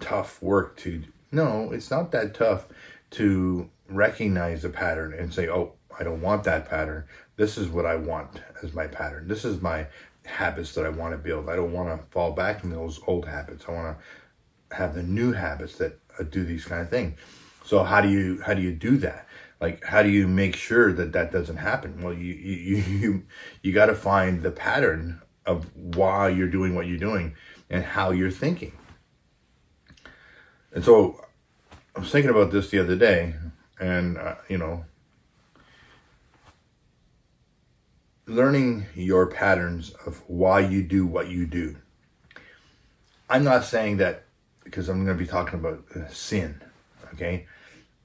tough 0.00 0.42
work 0.42 0.76
to. 0.78 1.02
No, 1.32 1.72
it's 1.72 1.90
not 1.90 2.12
that 2.12 2.34
tough 2.34 2.66
to 3.12 3.68
recognize 3.88 4.64
a 4.64 4.68
pattern 4.68 5.14
and 5.14 5.32
say, 5.32 5.48
oh, 5.48 5.72
I 5.98 6.04
don't 6.04 6.20
want 6.20 6.44
that 6.44 6.68
pattern. 6.68 7.04
This 7.36 7.56
is 7.58 7.68
what 7.68 7.86
I 7.86 7.96
want 7.96 8.40
as 8.62 8.72
my 8.72 8.86
pattern. 8.86 9.28
This 9.28 9.44
is 9.44 9.60
my 9.60 9.86
habits 10.24 10.74
that 10.74 10.84
I 10.84 10.90
want 10.90 11.12
to 11.12 11.18
build. 11.18 11.48
I 11.48 11.56
don't 11.56 11.72
want 11.72 11.88
to 11.88 12.06
fall 12.10 12.32
back 12.32 12.64
in 12.64 12.70
those 12.70 13.00
old 13.06 13.26
habits. 13.26 13.64
I 13.68 13.72
want 13.72 13.98
to 13.98 14.76
have 14.76 14.94
the 14.94 15.02
new 15.02 15.32
habits 15.32 15.76
that 15.76 15.98
do 16.24 16.44
these 16.44 16.64
kind 16.64 16.82
of 16.82 16.90
things. 16.90 17.18
So 17.64 17.82
how 17.82 18.00
do 18.00 18.08
you 18.08 18.40
how 18.42 18.54
do 18.54 18.62
you 18.62 18.72
do 18.72 18.96
that? 18.98 19.26
Like 19.60 19.84
how 19.84 20.02
do 20.02 20.08
you 20.08 20.28
make 20.28 20.56
sure 20.56 20.92
that 20.92 21.12
that 21.12 21.32
doesn't 21.32 21.56
happen? 21.56 22.02
Well, 22.02 22.14
you 22.14 22.34
you 22.34 22.76
you 22.98 23.22
you 23.62 23.72
got 23.72 23.86
to 23.86 23.94
find 23.94 24.42
the 24.42 24.50
pattern 24.50 25.20
of 25.44 25.66
why 25.74 26.28
you're 26.28 26.48
doing 26.48 26.74
what 26.74 26.86
you're 26.86 26.98
doing 26.98 27.34
and 27.70 27.84
how 27.84 28.10
you're 28.10 28.30
thinking. 28.30 28.72
And 30.72 30.84
so 30.84 31.24
I 31.94 32.00
was 32.00 32.10
thinking 32.10 32.30
about 32.30 32.50
this 32.50 32.70
the 32.70 32.78
other 32.78 32.96
day, 32.96 33.34
and 33.80 34.18
uh, 34.18 34.34
you 34.48 34.58
know, 34.58 34.84
learning 38.26 38.86
your 38.94 39.26
patterns 39.26 39.92
of 40.04 40.22
why 40.26 40.60
you 40.60 40.82
do 40.82 41.06
what 41.06 41.28
you 41.28 41.46
do. 41.46 41.76
I'm 43.28 43.44
not 43.44 43.64
saying 43.64 43.96
that 43.96 44.25
because 44.66 44.88
I'm 44.88 45.04
going 45.04 45.16
to 45.16 45.24
be 45.24 45.30
talking 45.30 45.60
about 45.60 45.84
uh, 45.94 46.08
sin, 46.08 46.60
okay? 47.14 47.46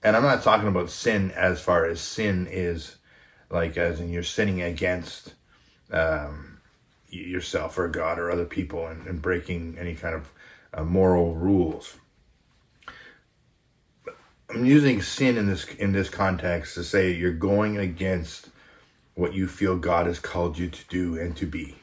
And 0.04 0.16
I'm 0.16 0.24
not 0.24 0.44
talking 0.44 0.68
about 0.68 0.92
sin 0.92 1.32
as 1.32 1.60
far 1.60 1.86
as 1.86 2.00
sin 2.00 2.48
is, 2.50 2.96
like 3.50 3.78
as 3.78 4.00
in 4.00 4.12
you're 4.12 4.24
sinning 4.24 4.62
against 4.62 5.34
um, 5.92 6.60
yourself 7.10 7.78
or 7.78 7.88
God 7.90 8.20
or 8.20 8.32
other 8.32 8.46
people 8.46 8.86
and, 8.88 9.06
and 9.08 9.22
breaking 9.22 9.76
any 9.80 9.96
kind 9.96 10.16
of 10.16 10.32
uh, 10.74 10.84
moral 10.84 11.36
rules. 11.36 11.96
I'm 14.50 14.66
using 14.66 15.02
sin 15.02 15.38
in 15.38 15.48
this 15.48 15.66
in 15.66 15.94
this 15.94 16.10
context 16.10 16.76
to 16.76 16.84
say 16.84 17.12
you're 17.12 17.32
going 17.32 17.78
against 17.78 18.50
what 19.16 19.34
you 19.34 19.48
feel 19.48 19.78
God 19.78 20.08
has 20.08 20.20
called 20.20 20.58
you 20.58 20.70
to 20.70 20.88
do 20.90 21.18
and 21.18 21.36
to 21.38 21.46
be. 21.46 21.78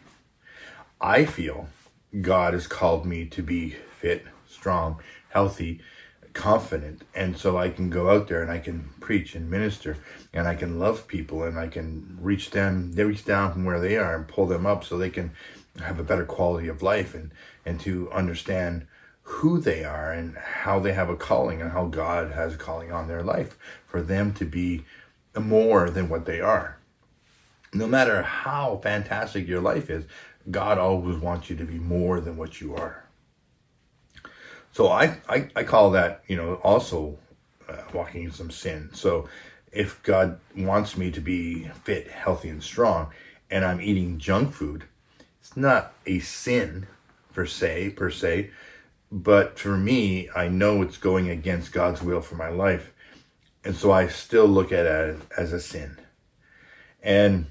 I 1.00 1.24
feel 1.24 1.68
God 2.20 2.52
has 2.52 2.66
called 2.66 3.06
me 3.06 3.24
to 3.26 3.42
be 3.42 3.76
fit, 4.00 4.26
strong, 4.58 5.00
healthy, 5.30 5.80
confident. 6.32 7.02
And 7.14 7.36
so 7.36 7.56
I 7.56 7.70
can 7.70 7.90
go 7.90 8.10
out 8.10 8.28
there 8.28 8.42
and 8.42 8.50
I 8.50 8.58
can 8.58 8.90
preach 9.00 9.34
and 9.34 9.50
minister 9.50 9.96
and 10.32 10.46
I 10.46 10.54
can 10.54 10.78
love 10.78 11.06
people 11.06 11.44
and 11.44 11.58
I 11.58 11.68
can 11.68 12.18
reach 12.20 12.50
them, 12.50 12.92
they 12.92 13.04
reach 13.04 13.24
down 13.24 13.52
from 13.52 13.64
where 13.64 13.80
they 13.80 13.96
are 13.96 14.14
and 14.14 14.26
pull 14.26 14.46
them 14.46 14.66
up 14.66 14.84
so 14.84 14.96
they 14.96 15.10
can 15.10 15.30
have 15.80 15.98
a 15.98 16.04
better 16.04 16.24
quality 16.24 16.68
of 16.68 16.82
life 16.82 17.14
and, 17.14 17.30
and 17.64 17.80
to 17.80 18.10
understand 18.10 18.86
who 19.22 19.60
they 19.60 19.84
are 19.84 20.12
and 20.12 20.36
how 20.36 20.78
they 20.78 20.92
have 20.92 21.10
a 21.10 21.16
calling 21.16 21.60
and 21.60 21.70
how 21.70 21.86
God 21.86 22.32
has 22.32 22.54
a 22.54 22.58
calling 22.58 22.90
on 22.90 23.08
their 23.08 23.22
life 23.22 23.58
for 23.86 24.00
them 24.00 24.32
to 24.34 24.44
be 24.44 24.84
more 25.38 25.90
than 25.90 26.08
what 26.08 26.24
they 26.24 26.40
are. 26.40 26.78
No 27.74 27.86
matter 27.86 28.22
how 28.22 28.80
fantastic 28.82 29.46
your 29.46 29.60
life 29.60 29.90
is, 29.90 30.04
God 30.50 30.78
always 30.78 31.18
wants 31.18 31.50
you 31.50 31.56
to 31.56 31.64
be 31.64 31.78
more 31.78 32.20
than 32.20 32.36
what 32.36 32.60
you 32.60 32.74
are. 32.74 33.07
So 34.78 34.92
I, 34.92 35.16
I, 35.28 35.48
I 35.56 35.64
call 35.64 35.90
that, 35.90 36.22
you 36.28 36.36
know, 36.36 36.54
also 36.62 37.18
uh, 37.68 37.82
walking 37.92 38.22
in 38.22 38.30
some 38.30 38.48
sin. 38.48 38.90
So 38.92 39.28
if 39.72 40.00
God 40.04 40.38
wants 40.56 40.96
me 40.96 41.10
to 41.10 41.20
be 41.20 41.64
fit, 41.82 42.06
healthy, 42.06 42.48
and 42.48 42.62
strong, 42.62 43.08
and 43.50 43.64
I'm 43.64 43.80
eating 43.80 44.18
junk 44.18 44.52
food, 44.52 44.84
it's 45.40 45.56
not 45.56 45.94
a 46.06 46.20
sin 46.20 46.86
per 47.34 47.44
se, 47.44 47.90
per 47.96 48.08
se, 48.08 48.50
but 49.10 49.58
for 49.58 49.76
me, 49.76 50.28
I 50.36 50.46
know 50.46 50.82
it's 50.82 50.96
going 50.96 51.28
against 51.28 51.72
God's 51.72 52.00
will 52.00 52.20
for 52.20 52.36
my 52.36 52.50
life. 52.50 52.92
And 53.64 53.74
so 53.74 53.90
I 53.90 54.06
still 54.06 54.46
look 54.46 54.70
at 54.70 54.86
it 54.86 55.18
as 55.36 55.52
a 55.52 55.58
sin. 55.58 55.98
And, 57.02 57.46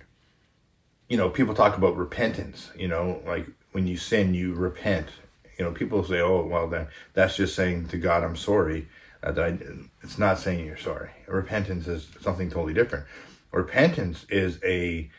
you 1.10 1.18
know, 1.18 1.30
people 1.30 1.56
talk 1.56 1.76
about 1.76 1.98
repentance, 1.98 2.72
you 2.78 2.88
know, 2.88 3.22
like 3.28 3.46
when 3.74 3.86
you 3.86 3.98
sin, 3.98 4.34
you 4.34 4.54
repent 4.54 5.10
you 5.58 5.66
know, 5.66 5.72
people 5.72 6.04
say, 6.04 6.22
"Oh, 6.22 6.46
well, 6.46 6.68
then 6.68 6.88
that's 7.14 7.36
just 7.36 7.56
saying 7.56 7.88
to 7.90 7.98
God, 7.98 8.24
I'm 8.24 8.36
sorry." 8.36 8.88
Uh, 9.24 9.32
that 9.32 9.44
I, 9.44 9.58
it's 10.04 10.20
not 10.20 10.40
saying 10.40 10.66
you're 10.66 10.78
sorry. 10.78 11.10
Repentance 11.28 11.88
is 11.88 12.08
something 12.22 12.50
totally 12.50 12.74
different. 12.74 13.06
Repentance 13.52 14.26
is 14.30 14.60
a 14.64 15.10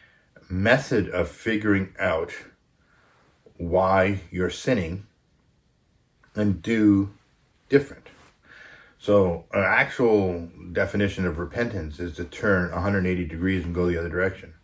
method 0.48 1.08
of 1.10 1.28
figuring 1.28 1.94
out 1.98 2.32
why 3.56 4.20
you're 4.30 4.50
sinning 4.50 5.06
and 6.34 6.62
do 6.62 7.10
different. 7.68 8.06
So, 9.00 9.44
an 9.52 9.62
actual 9.62 10.48
definition 10.72 11.26
of 11.26 11.38
repentance 11.38 12.00
is 12.00 12.16
to 12.16 12.24
turn 12.24 12.70
180 12.72 13.26
degrees 13.26 13.64
and 13.64 13.74
go 13.74 13.86
the 13.86 13.98
other 13.98 14.08
direction. 14.08 14.54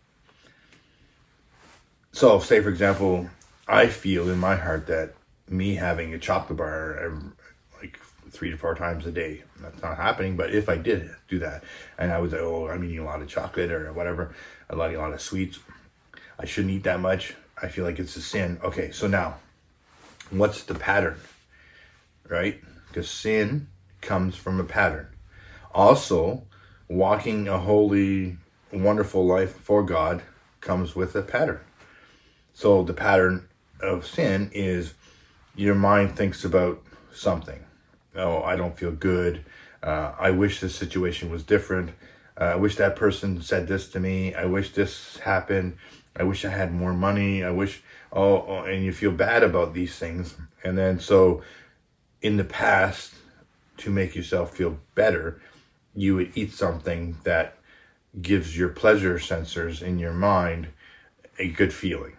So, 2.11 2.39
say 2.39 2.61
for 2.61 2.69
example, 2.69 3.29
I 3.67 3.87
feel 3.87 4.29
in 4.29 4.39
my 4.39 4.55
heart 4.55 4.87
that 4.87 5.15
me 5.49 5.75
having 5.75 6.13
a 6.13 6.19
chocolate 6.19 6.57
bar 6.57 6.97
every, 6.97 7.29
like 7.79 7.99
three 8.29 8.51
to 8.51 8.57
four 8.57 8.75
times 8.75 9.05
a 9.05 9.11
day. 9.11 9.43
That's 9.61 9.81
not 9.81 9.97
happening, 9.97 10.35
but 10.35 10.53
if 10.53 10.69
I 10.69 10.77
did 10.77 11.09
do 11.27 11.39
that, 11.39 11.63
and 11.97 12.11
I 12.11 12.19
was 12.19 12.31
like, 12.31 12.41
oh, 12.41 12.67
I'm 12.67 12.83
eating 12.83 12.99
a 12.99 13.05
lot 13.05 13.21
of 13.21 13.27
chocolate 13.27 13.71
or 13.71 13.93
whatever, 13.93 14.33
I'm 14.69 14.79
eating 14.81 14.95
a 14.97 14.99
lot 14.99 15.13
of 15.13 15.21
sweets, 15.21 15.59
I 16.37 16.45
shouldn't 16.45 16.73
eat 16.73 16.83
that 16.83 16.99
much. 16.99 17.35
I 17.61 17.69
feel 17.69 17.85
like 17.85 17.99
it's 17.99 18.15
a 18.17 18.21
sin. 18.21 18.59
Okay, 18.63 18.91
so 18.91 19.07
now, 19.07 19.37
what's 20.29 20.63
the 20.63 20.75
pattern? 20.75 21.17
Right? 22.27 22.61
Because 22.87 23.09
sin 23.09 23.67
comes 24.01 24.35
from 24.35 24.59
a 24.59 24.65
pattern. 24.65 25.07
Also, 25.73 26.43
walking 26.89 27.47
a 27.47 27.57
holy, 27.57 28.37
wonderful 28.71 29.25
life 29.25 29.55
for 29.55 29.83
God 29.83 30.21
comes 30.59 30.95
with 30.95 31.15
a 31.15 31.21
pattern. 31.21 31.59
So 32.53 32.83
the 32.83 32.93
pattern 32.93 33.47
of 33.79 34.05
sin 34.05 34.51
is 34.53 34.93
your 35.55 35.75
mind 35.75 36.15
thinks 36.15 36.45
about 36.45 36.81
something. 37.13 37.63
Oh, 38.15 38.43
I 38.43 38.55
don't 38.55 38.77
feel 38.77 38.91
good. 38.91 39.45
Uh, 39.81 40.13
I 40.17 40.31
wish 40.31 40.59
this 40.59 40.75
situation 40.75 41.29
was 41.29 41.43
different. 41.43 41.91
Uh, 42.39 42.45
I 42.45 42.55
wish 42.55 42.75
that 42.77 42.95
person 42.95 43.41
said 43.41 43.67
this 43.67 43.89
to 43.89 43.99
me. 43.99 44.33
I 44.33 44.45
wish 44.45 44.73
this 44.73 45.17
happened. 45.17 45.77
I 46.15 46.23
wish 46.23 46.43
I 46.45 46.49
had 46.49 46.73
more 46.73 46.93
money. 46.93 47.43
I 47.43 47.51
wish, 47.51 47.81
oh, 48.11 48.45
oh, 48.47 48.63
and 48.63 48.83
you 48.83 48.91
feel 48.91 49.11
bad 49.11 49.43
about 49.43 49.73
these 49.73 49.95
things. 49.97 50.35
And 50.63 50.77
then, 50.77 50.99
so 50.99 51.43
in 52.21 52.37
the 52.37 52.43
past, 52.43 53.13
to 53.77 53.89
make 53.89 54.15
yourself 54.15 54.55
feel 54.55 54.77
better, 54.95 55.41
you 55.93 56.15
would 56.15 56.31
eat 56.35 56.53
something 56.53 57.17
that 57.23 57.57
gives 58.21 58.57
your 58.57 58.69
pleasure 58.69 59.15
sensors 59.15 59.81
in 59.81 59.99
your 59.99 60.13
mind 60.13 60.67
a 61.37 61.49
good 61.49 61.73
feeling. 61.73 62.14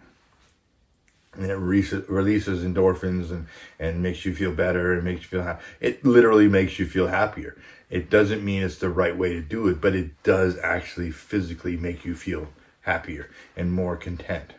And 1.37 1.49
it 1.49 1.55
releases 1.55 2.63
endorphins 2.63 3.31
and, 3.31 3.47
and 3.79 4.01
makes 4.01 4.25
you 4.25 4.35
feel 4.35 4.51
better 4.51 4.93
and 4.93 5.03
makes 5.03 5.21
you 5.21 5.27
feel 5.27 5.43
happy. 5.43 5.63
It 5.79 6.03
literally 6.03 6.47
makes 6.47 6.79
you 6.79 6.85
feel 6.87 7.07
happier. 7.07 7.55
It 7.89 8.09
doesn't 8.09 8.43
mean 8.43 8.63
it's 8.63 8.79
the 8.79 8.89
right 8.89 9.15
way 9.15 9.33
to 9.33 9.41
do 9.41 9.67
it, 9.67 9.79
but 9.79 9.95
it 9.95 10.21
does 10.23 10.57
actually 10.59 11.11
physically 11.11 11.77
make 11.77 12.03
you 12.03 12.15
feel 12.15 12.49
happier 12.81 13.29
and 13.55 13.71
more 13.71 13.95
content 13.95 14.53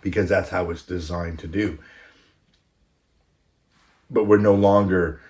because 0.00 0.28
that's 0.28 0.50
how 0.50 0.70
it's 0.70 0.82
designed 0.82 1.38
to 1.40 1.48
do. 1.48 1.78
But 4.10 4.24
we're 4.24 4.36
no 4.36 4.54
longer 4.54 5.20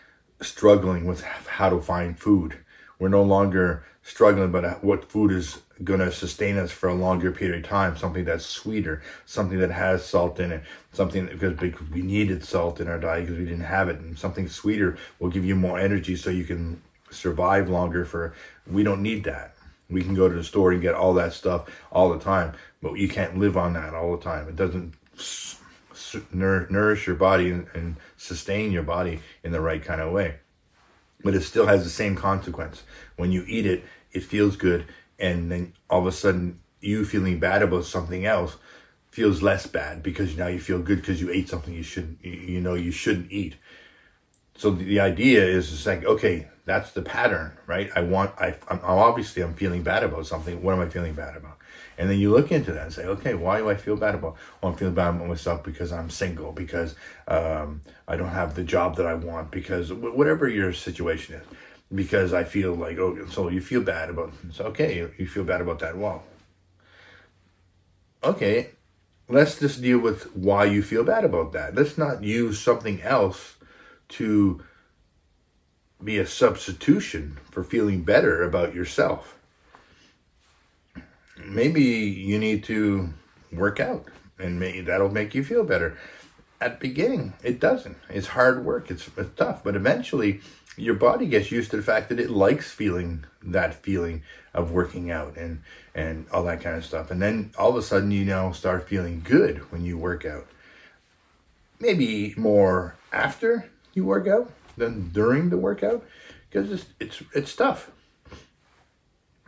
struggling 0.43 1.07
with 1.07 1.23
how 1.23 1.71
to 1.71 1.81
find 1.81 2.19
food. 2.19 2.57
We're 2.99 3.09
no 3.09 3.23
longer 3.23 3.85
struggling 4.03 4.45
about 4.45 4.85
what 4.85 5.11
food 5.11 5.33
is 5.33 5.61
going 5.83 6.01
to 6.01 6.13
sustain 6.13 6.57
us 6.59 6.71
for 6.71 6.89
a 6.89 6.95
longer 6.95 7.33
period 7.33 7.65
of 7.65 7.69
time. 7.69 7.97
Something 7.97 8.25
that's 8.25 8.47
sweeter, 8.47 9.03
something 9.27 9.59
that 9.59 9.71
has 9.71 10.05
salt 10.05 10.39
in 10.39 10.53
it, 10.53 10.63
something 10.93 11.27
because 11.27 11.91
we 11.91 12.03
needed 12.03 12.45
salt 12.45 12.81
in 12.81 12.89
our 12.89 12.99
diet 12.99 13.27
because 13.27 13.39
we 13.39 13.47
didn't 13.47 13.65
have 13.65 13.89
it, 13.89 13.99
and 13.99 14.19
something 14.19 14.49
sweeter 14.49 14.97
will 15.19 15.31
give 15.31 15.45
you 15.45 15.57
more 15.57 15.79
energy 15.79 16.17
so 16.17 16.31
you 16.31 16.45
can 16.45 16.81
survive 17.11 17.69
longer. 17.69 18.05
For 18.05 18.35
we 18.67 18.83
don't 18.83 19.03
need 19.03 19.25
that. 19.25 19.55
We 19.91 20.03
can 20.03 20.15
go 20.15 20.29
to 20.29 20.35
the 20.35 20.45
store 20.45 20.73
and 20.73 20.81
get 20.81 20.95
all 20.95 21.15
that 21.15 21.33
stuff 21.33 21.69
all 21.93 22.11
the 22.11 22.19
time, 22.19 22.55
but 22.81 22.95
you 22.95 23.09
can't 23.09 23.39
live 23.39 23.57
on 23.57 23.75
that 23.75 23.95
all 23.95 24.17
the 24.17 24.23
time. 24.23 24.49
It 24.49 24.57
doesn't 24.57 24.95
nourish 26.33 27.07
your 27.07 27.17
body 27.17 27.51
and, 27.51 27.67
and 27.75 27.97
sustain 28.17 28.73
your 28.73 28.83
body 28.83 29.21
in 29.43 29.53
the 29.53 29.61
right 29.61 29.83
kind 29.85 30.01
of 30.01 30.13
way. 30.13 30.37
But 31.25 31.35
it 31.35 31.41
still 31.41 31.67
has 31.67 31.83
the 31.83 31.91
same 31.91 32.15
consequence. 32.15 32.83
When 33.17 33.33
you 33.33 33.45
eat 33.49 33.67
it, 33.67 33.83
it 34.13 34.23
feels 34.23 34.57
good, 34.57 34.87
and 35.19 35.51
then 35.51 35.73
all 35.91 36.01
of 36.01 36.07
a 36.07 36.13
sudden 36.13 36.61
you 36.81 37.05
feeling 37.05 37.39
bad 37.39 37.63
about 37.63 37.85
something 37.85 38.27
else 38.27 38.57
feels 39.11 39.43
less 39.43 39.67
bad 39.67 40.03
because 40.03 40.37
now 40.37 40.49
you 40.49 40.59
feel 40.59 40.81
good 40.81 40.97
because 40.97 41.21
you 41.21 41.31
ate 41.31 41.49
something 41.49 41.73
you 41.73 41.83
shouldn't 41.83 42.23
you 42.25 42.61
know 42.61 42.75
you 42.75 42.91
shouldn't 42.91 43.31
eat. 43.31 43.57
So 44.57 44.71
the 44.71 45.01
idea 45.01 45.45
is 45.45 45.71
to 45.71 45.77
say 45.77 46.05
okay 46.05 46.49
that's 46.65 46.93
the 46.93 47.03
pattern 47.03 47.53
right? 47.67 47.91
I 47.95 48.01
want 48.01 48.33
I, 48.39 48.55
i'm 48.69 48.81
obviously 48.83 49.43
i'm 49.43 49.55
feeling 49.55 49.83
bad 49.83 50.03
about 50.03 50.27
something. 50.27 50.63
What 50.63 50.75
am 50.75 50.81
i 50.81 50.89
feeling 50.89 51.15
bad 51.15 51.37
about 51.37 51.59
and 51.97 52.11
then 52.11 52.19
you 52.19 52.31
look 52.31 52.51
into 52.51 52.73
that 52.73 52.85
and 52.85 52.93
say, 52.93 53.07
okay, 53.07 53.35
why 53.35 53.59
do 53.59 53.71
I 53.71 53.77
feel 53.77 53.97
bad 53.97 54.15
about? 54.15 54.37
Well, 54.61 54.73
I'm 54.73 54.79
feeling 54.79 54.95
bad 54.95 55.15
about 55.15 55.29
myself 55.29 55.63
because 55.63 55.93
I'm 55.93 56.11
single, 56.11 56.53
because 56.53 56.95
um, 57.29 57.83
I 58.09 58.17
don't 58.17 58.29
have 58.29 58.55
the 58.55 58.65
job 58.65 58.97
that 58.97 59.07
I 59.07 59.15
want, 59.15 59.51
because 59.51 59.93
whatever 59.93 60.49
your 60.49 60.73
situation 60.73 61.37
is, 61.37 61.47
because 61.95 62.33
I 62.33 62.45
feel 62.45 62.75
like, 62.75 62.99
oh, 62.99 63.27
so 63.31 63.49
you 63.49 63.61
feel 63.61 63.83
bad 63.83 64.11
about, 64.11 64.33
so 64.53 64.65
okay, 64.67 65.09
you 65.19 65.27
feel 65.27 65.45
bad 65.45 65.61
about 65.61 65.79
that. 65.81 65.97
Well, 65.97 66.25
okay, 68.23 68.71
let's 69.29 69.59
just 69.59 69.81
deal 69.81 69.99
with 69.99 70.35
why 70.37 70.65
you 70.65 70.83
feel 70.83 71.05
bad 71.05 71.25
about 71.25 71.53
that. 71.53 71.75
Let's 71.75 71.97
not 71.97 72.23
use 72.25 72.61
something 72.61 73.03
else 73.03 73.57
to 74.09 74.63
be 76.03 76.19
a 76.19 76.27
substitution 76.27 77.39
for 77.51 77.63
feeling 77.65 78.03
better 78.03 78.43
about 78.43 78.75
yourself 78.75 79.39
maybe 81.37 81.83
you 81.83 82.39
need 82.39 82.65
to 82.65 83.13
work 83.53 83.81
out 83.81 84.09
and 84.39 84.59
maybe 84.59 84.81
that'll 84.83 85.11
make 85.11 85.35
you 85.35 85.45
feel 85.45 85.65
better. 85.65 85.99
At 86.61 86.81
beginning, 86.81 87.35
it 87.43 87.61
doesn't. 87.61 87.97
It's 88.09 88.29
hard 88.29 88.65
work. 88.65 88.91
It's, 88.91 89.09
it's 89.17 89.35
tough, 89.37 89.63
but 89.63 89.77
eventually 89.77 90.41
your 90.77 90.95
body 90.95 91.27
gets 91.27 91.53
used 91.53 91.71
to 91.71 91.77
the 91.77 91.83
fact 91.83 92.09
that 92.09 92.19
it 92.19 92.31
likes 92.31 92.71
feeling 92.71 93.25
that 93.43 93.75
feeling 93.75 94.23
of 94.53 94.73
working 94.73 95.11
out 95.11 95.37
and 95.37 95.63
and 95.95 96.27
all 96.33 96.45
that 96.45 96.63
kind 96.63 96.77
of 96.77 96.85
stuff. 96.85 97.11
And 97.11 97.21
then 97.21 97.51
all 97.59 97.71
of 97.71 97.77
a 97.77 97.83
sudden 97.83 98.11
you 98.11 98.25
now 98.25 98.53
start 98.53 98.89
feeling 98.89 99.21
good 99.23 99.71
when 99.71 99.85
you 99.85 99.99
work 99.99 100.25
out. 100.25 100.47
Maybe 101.81 102.35
more 102.37 102.97
after 103.13 103.71
you 103.93 104.05
work 104.05 104.27
out 104.27 104.51
than 104.77 105.11
during 105.11 105.51
the 105.51 105.59
workout 105.59 106.05
because 106.51 106.73
it's 106.73 106.87
it's 106.99 107.23
it's 107.35 107.57
tough 107.57 107.91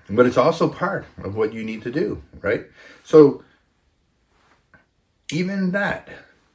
but 0.08 0.26
it's 0.26 0.36
also 0.36 0.68
part 0.68 1.04
of 1.24 1.36
what 1.36 1.52
you 1.52 1.64
need 1.64 1.82
to 1.82 1.90
do, 1.90 2.22
right? 2.40 2.66
So 3.04 3.42
even 5.32 5.72
that, 5.72 6.08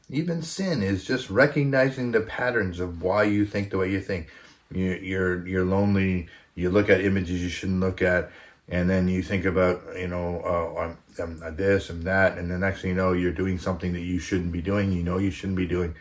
even 0.10 0.42
sin 0.42 0.82
is 0.82 1.04
just 1.04 1.30
recognizing 1.30 2.12
the 2.12 2.22
patterns 2.22 2.80
of 2.80 3.02
why 3.02 3.24
you 3.24 3.46
think 3.46 3.70
the 3.70 3.78
way 3.78 3.92
you 3.92 4.02
think. 4.02 4.30
You, 4.74 4.92
you're 5.02 5.46
you're 5.46 5.66
lonely. 5.66 6.30
You 6.56 6.70
look 6.70 6.90
at 6.90 7.02
images 7.02 7.42
you 7.42 7.50
shouldn't 7.50 7.82
look 7.82 8.02
at, 8.02 8.32
and 8.70 8.90
then 8.90 9.10
you 9.10 9.22
think 9.22 9.44
about 9.44 9.82
you 9.98 10.08
know 10.08 10.42
uh, 10.46 10.82
I'm, 11.22 11.42
I'm 11.44 11.56
this 11.58 11.90
and 11.90 12.04
that, 12.04 12.38
and 12.38 12.50
the 12.50 12.58
next 12.58 12.82
thing 12.82 12.92
you 12.92 12.96
know 12.96 13.12
you're 13.12 13.34
doing 13.34 13.60
something 13.60 13.92
that 13.94 14.02
you 14.02 14.20
shouldn't 14.20 14.54
be 14.54 14.62
doing. 14.62 14.94
You 14.94 15.04
know 15.04 15.18
you 15.18 15.32
shouldn't 15.32 15.58
be 15.58 15.68
doing, 15.68 15.94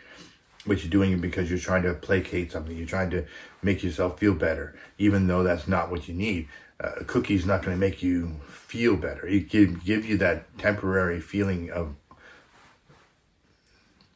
but 0.65 0.81
you're 0.81 0.89
doing 0.89 1.11
it 1.11 1.19
because 1.19 1.49
you're 1.49 1.59
trying 1.59 1.83
to 1.83 1.93
placate 1.93 2.53
something. 2.53 2.77
You're 2.77 2.87
trying 2.87 3.09
to 3.09 3.25
make 3.61 3.83
yourself 3.83 4.19
feel 4.19 4.33
better, 4.33 4.73
even 4.97 5.27
though 5.27 5.43
that's 5.43 5.67
not 5.67 5.91
what 5.91 6.07
you 6.07 6.13
need 6.13 6.47
uh, 6.81 7.03
cookie 7.05 7.35
is 7.35 7.45
not 7.45 7.61
going 7.61 7.75
to 7.75 7.79
make 7.79 8.01
you 8.01 8.39
feel 8.47 8.95
better. 8.95 9.25
It 9.27 9.49
give 9.49 9.83
give 9.83 10.05
you 10.05 10.17
that 10.17 10.57
temporary 10.57 11.19
feeling 11.19 11.69
of 11.69 11.95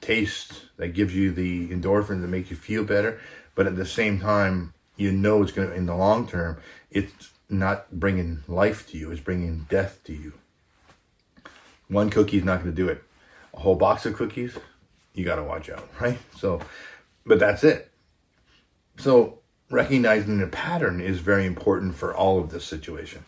taste 0.01 0.65
that 0.77 0.89
gives 0.89 1.15
you 1.15 1.31
the 1.31 1.69
endorphins 1.69 2.21
that 2.21 2.27
make 2.27 2.49
you 2.49 2.55
feel 2.55 2.83
better, 2.83 3.19
but 3.53 3.67
at 3.67 3.75
the 3.75 3.85
same 3.85 4.19
time, 4.19 4.73
you 4.95 5.11
know 5.11 5.41
it's 5.43 5.51
going 5.51 5.69
to 5.69 5.75
in 5.75 5.85
the 5.85 5.95
long 5.95 6.27
term, 6.27 6.57
it's 6.89 7.31
not 7.49 7.91
bringing 7.91 8.43
life 8.47 8.89
to 8.89 8.97
you; 8.97 9.11
it's 9.11 9.21
bringing 9.21 9.67
death 9.69 9.99
to 10.05 10.13
you. 10.13 10.33
One 11.87 12.09
cookie 12.09 12.37
is 12.37 12.43
not 12.43 12.63
going 12.63 12.75
to 12.75 12.81
do 12.81 12.89
it. 12.89 13.03
A 13.53 13.59
whole 13.59 13.75
box 13.75 14.05
of 14.05 14.15
cookies, 14.15 14.57
you 15.13 15.23
got 15.23 15.35
to 15.35 15.43
watch 15.43 15.69
out, 15.69 15.87
right? 16.01 16.17
So, 16.37 16.61
but 17.25 17.39
that's 17.39 17.63
it. 17.63 17.91
So 18.97 19.39
recognizing 19.69 20.37
the 20.37 20.47
pattern 20.47 21.01
is 21.01 21.19
very 21.19 21.45
important 21.45 21.95
for 21.95 22.15
all 22.15 22.39
of 22.39 22.49
this 22.49 22.65
situation. 22.65 23.25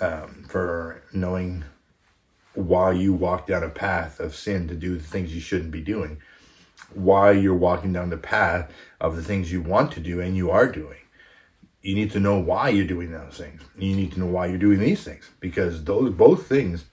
Um, 0.00 0.44
for 0.48 1.02
knowing 1.12 1.64
why 2.54 2.92
you 2.92 3.12
walk 3.12 3.46
down 3.46 3.64
a 3.64 3.68
path 3.68 4.20
of 4.20 4.34
sin 4.34 4.68
to 4.68 4.74
do 4.74 4.96
the 4.96 5.04
things 5.04 5.34
you 5.34 5.40
shouldn't 5.40 5.70
be 5.70 5.80
doing, 5.80 6.20
why 6.94 7.32
you're 7.32 7.54
walking 7.54 7.92
down 7.92 8.10
the 8.10 8.16
path 8.16 8.70
of 9.00 9.16
the 9.16 9.22
things 9.22 9.50
you 9.50 9.60
want 9.60 9.92
to 9.92 10.00
do 10.00 10.20
and 10.20 10.36
you 10.36 10.50
are 10.50 10.70
doing. 10.70 10.98
You 11.82 11.94
need 11.94 12.10
to 12.12 12.20
know 12.20 12.38
why 12.38 12.70
you're 12.70 12.86
doing 12.86 13.12
those 13.12 13.36
things. 13.36 13.62
You 13.76 13.94
need 13.94 14.12
to 14.12 14.20
know 14.20 14.26
why 14.26 14.46
you're 14.46 14.58
doing 14.58 14.80
these 14.80 15.02
things 15.02 15.28
because 15.40 15.84
those 15.84 16.12
both 16.12 16.46
things 16.46 16.84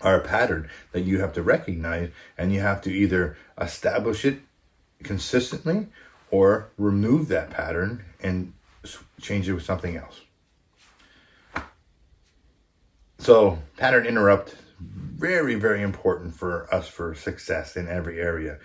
are 0.00 0.20
a 0.20 0.24
pattern 0.24 0.68
that 0.92 1.02
you 1.02 1.20
have 1.20 1.32
to 1.34 1.42
recognize 1.42 2.10
and 2.36 2.52
you 2.52 2.60
have 2.60 2.82
to 2.82 2.90
either 2.90 3.36
establish 3.60 4.24
it 4.24 4.40
consistently 5.02 5.86
or 6.32 6.70
remove 6.78 7.28
that 7.28 7.50
pattern 7.50 8.04
and 8.20 8.52
change 9.20 9.48
it 9.48 9.52
with 9.52 9.62
something 9.62 9.96
else. 9.96 10.22
So, 13.18 13.62
pattern 13.76 14.06
interrupt, 14.06 14.56
very, 14.80 15.54
very 15.54 15.82
important 15.82 16.34
for 16.34 16.72
us 16.74 16.88
for 16.88 17.14
success 17.14 17.76
in 17.76 17.86
every 17.86 18.20
area. 18.20 18.58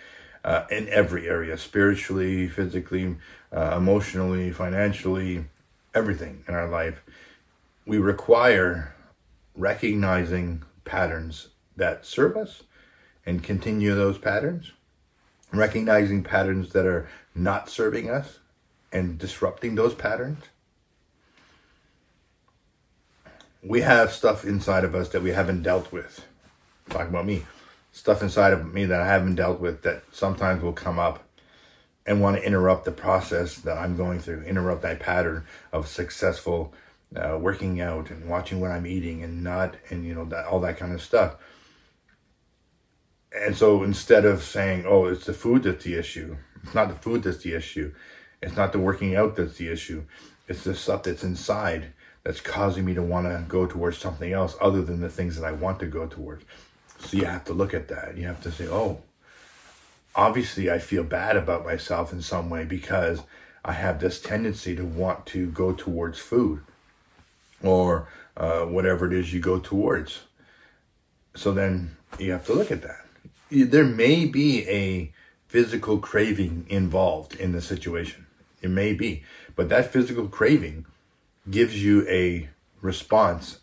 Uh, 0.43 0.65
in 0.71 0.87
every 0.87 1.27
area, 1.27 1.57
spiritually, 1.57 2.47
physically, 2.47 3.17
uh, 3.51 3.73
emotionally, 3.75 4.49
financially, 4.49 5.43
everything 5.93 6.41
in 6.47 6.53
our 6.53 6.69
life. 6.69 7.03
We 7.85 7.97
require 7.97 8.95
recognizing 9.55 10.63
patterns 10.85 11.49
that 11.75 12.05
serve 12.05 12.37
us 12.37 12.63
and 13.25 13.43
continue 13.43 13.93
those 13.93 14.17
patterns, 14.17 14.71
recognizing 15.51 16.23
patterns 16.23 16.73
that 16.73 16.85
are 16.85 17.07
not 17.33 17.69
serving 17.69 18.09
us 18.09 18.39
and 18.91 19.17
disrupting 19.17 19.75
those 19.75 19.93
patterns. 19.93 20.43
We 23.63 23.81
have 23.81 24.11
stuff 24.11 24.45
inside 24.45 24.83
of 24.83 24.95
us 24.95 25.09
that 25.09 25.21
we 25.21 25.31
haven't 25.31 25.63
dealt 25.63 25.91
with. 25.91 26.25
Talk 26.89 27.07
about 27.07 27.25
me. 27.25 27.45
Stuff 27.91 28.21
inside 28.21 28.53
of 28.53 28.73
me 28.73 28.85
that 28.85 29.01
I 29.01 29.07
haven't 29.07 29.35
dealt 29.35 29.59
with 29.59 29.81
that 29.81 30.03
sometimes 30.11 30.63
will 30.63 30.73
come 30.73 30.99
up 30.99 31.23
and 32.05 32.21
want 32.21 32.37
to 32.37 32.45
interrupt 32.45 32.85
the 32.85 32.91
process 32.91 33.55
that 33.57 33.77
I'm 33.77 33.97
going 33.97 34.19
through, 34.19 34.43
interrupt 34.43 34.81
that 34.83 34.99
pattern 34.99 35.45
of 35.73 35.87
successful 35.87 36.73
uh, 37.15 37.37
working 37.39 37.81
out 37.81 38.09
and 38.09 38.29
watching 38.29 38.59
what 38.59 38.71
I'm 38.71 38.87
eating 38.87 39.23
and 39.23 39.43
not, 39.43 39.75
and 39.89 40.05
you 40.05 40.13
know, 40.13 40.25
that 40.25 40.45
all 40.45 40.59
that 40.61 40.77
kind 40.77 40.93
of 40.93 41.01
stuff. 41.01 41.35
And 43.43 43.55
so 43.55 43.83
instead 43.83 44.25
of 44.25 44.43
saying, 44.43 44.85
oh, 44.87 45.05
it's 45.05 45.25
the 45.25 45.33
food 45.33 45.63
that's 45.63 45.83
the 45.83 45.95
issue, 45.95 46.37
it's 46.63 46.73
not 46.73 46.89
the 46.89 46.95
food 46.95 47.23
that's 47.23 47.43
the 47.43 47.53
issue. 47.53 47.93
It's 48.41 48.55
not 48.55 48.71
the 48.71 48.79
working 48.79 49.15
out 49.15 49.35
that's 49.35 49.57
the 49.57 49.69
issue. 49.69 50.03
It's 50.47 50.63
the 50.63 50.75
stuff 50.75 51.03
that's 51.03 51.23
inside 51.23 51.93
that's 52.23 52.41
causing 52.41 52.85
me 52.85 52.93
to 52.93 53.01
want 53.01 53.25
to 53.27 53.43
go 53.47 53.65
towards 53.65 53.97
something 53.97 54.33
else 54.33 54.55
other 54.59 54.81
than 54.81 54.99
the 54.99 55.09
things 55.09 55.35
that 55.37 55.45
I 55.45 55.51
want 55.53 55.79
to 55.79 55.85
go 55.85 56.07
towards. 56.07 56.43
So 56.99 57.17
you 57.17 57.25
have 57.25 57.45
to 57.45 57.53
look 57.53 57.73
at 57.73 57.87
that. 57.87 58.17
You 58.17 58.27
have 58.27 58.41
to 58.43 58.51
say, 58.51 58.67
oh, 58.67 59.01
obviously 60.15 60.69
I 60.69 60.79
feel 60.79 61.03
bad 61.03 61.37
about 61.37 61.63
myself 61.63 62.11
in 62.11 62.21
some 62.21 62.49
way 62.49 62.65
because 62.65 63.21
I 63.63 63.73
have 63.73 63.99
this 63.99 64.21
tendency 64.21 64.75
to 64.75 64.83
want 64.83 65.25
to 65.27 65.47
go 65.51 65.73
towards 65.73 66.19
food 66.19 66.61
or 67.63 68.09
uh, 68.35 68.61
whatever 68.61 69.07
it 69.07 69.13
is 69.13 69.33
you 69.33 69.39
go 69.39 69.59
towards. 69.59 70.21
So 71.35 71.51
then 71.51 71.95
you 72.19 72.31
have 72.31 72.45
to 72.47 72.53
look 72.53 72.71
at 72.71 72.81
that. 72.81 73.06
There 73.49 73.85
may 73.85 74.25
be 74.25 74.67
a 74.67 75.11
physical 75.47 75.97
craving 75.97 76.65
involved 76.69 77.35
in 77.35 77.51
the 77.51 77.61
situation. 77.61 78.25
It 78.61 78.69
may 78.69 78.93
be, 78.93 79.23
but 79.55 79.69
that 79.69 79.91
physical 79.91 80.27
craving 80.27 80.85
gives 81.49 81.81
you 81.81 82.07
a 82.09 82.49
response 82.81 83.59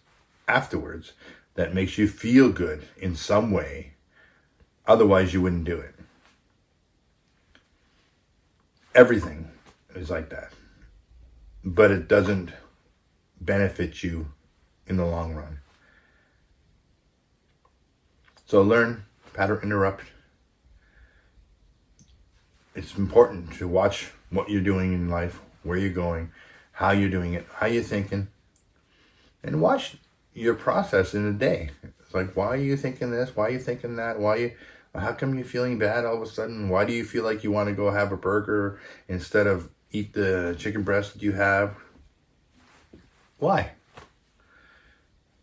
afterwards 0.48 1.12
that 1.54 1.74
makes 1.74 1.98
you 1.98 2.08
feel 2.08 2.50
good 2.50 2.84
in 2.96 3.14
some 3.14 3.50
way. 3.50 3.92
Otherwise, 4.86 5.32
you 5.32 5.42
wouldn't 5.42 5.64
do 5.64 5.78
it. 5.78 5.94
Everything 8.94 9.50
is 9.94 10.10
like 10.10 10.30
that. 10.30 10.52
But 11.64 11.90
it 11.90 12.08
doesn't 12.08 12.52
benefit 13.40 14.02
you 14.02 14.28
in 14.86 14.96
the 14.96 15.06
long 15.06 15.34
run. 15.34 15.58
So 18.46 18.62
learn 18.62 19.04
pattern 19.34 19.60
interrupt. 19.62 20.04
It's 22.74 22.96
important 22.96 23.52
to 23.54 23.68
watch 23.68 24.10
what 24.30 24.48
you're 24.48 24.62
doing 24.62 24.92
in 24.92 25.10
life, 25.10 25.40
where 25.62 25.76
you're 25.76 25.90
going, 25.90 26.32
how 26.72 26.90
you're 26.90 27.10
doing 27.10 27.34
it, 27.34 27.46
how 27.54 27.66
you're 27.66 27.82
thinking, 27.82 28.28
and 29.42 29.60
watch 29.60 29.96
your 30.32 30.54
process 30.54 31.14
in 31.14 31.26
a 31.26 31.32
day. 31.32 31.70
It's 32.00 32.14
like, 32.14 32.34
why 32.34 32.48
are 32.48 32.56
you 32.56 32.76
thinking 32.76 33.10
this? 33.10 33.36
Why 33.36 33.46
are 33.46 33.50
you 33.50 33.58
thinking 33.58 33.96
that? 33.96 34.18
Why 34.18 34.36
you? 34.36 34.52
How 34.94 35.12
come 35.12 35.34
you're 35.34 35.44
feeling 35.44 35.78
bad 35.78 36.04
all 36.04 36.16
of 36.16 36.22
a 36.22 36.26
sudden? 36.26 36.68
Why 36.68 36.84
do 36.84 36.92
you 36.92 37.04
feel 37.04 37.24
like 37.24 37.42
you 37.42 37.50
want 37.50 37.68
to 37.68 37.74
go 37.74 37.90
have 37.90 38.12
a 38.12 38.16
burger 38.16 38.80
instead 39.08 39.48
of 39.48 39.68
eat 39.90 40.12
the 40.12 40.54
chicken 40.56 40.82
breast 40.82 41.14
that 41.14 41.22
you 41.22 41.32
have? 41.32 41.74
Why? 43.38 43.72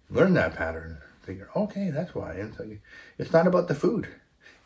Learn 0.10 0.34
that 0.36 0.56
pattern. 0.56 0.98
Figure, 1.22 1.50
okay, 1.56 1.92
that's 1.92 2.16
why. 2.16 2.32
It's, 2.32 2.60
like, 2.60 2.82
it's 3.18 3.32
not 3.32 3.48
about 3.48 3.68
the 3.68 3.76
food. 3.76 4.08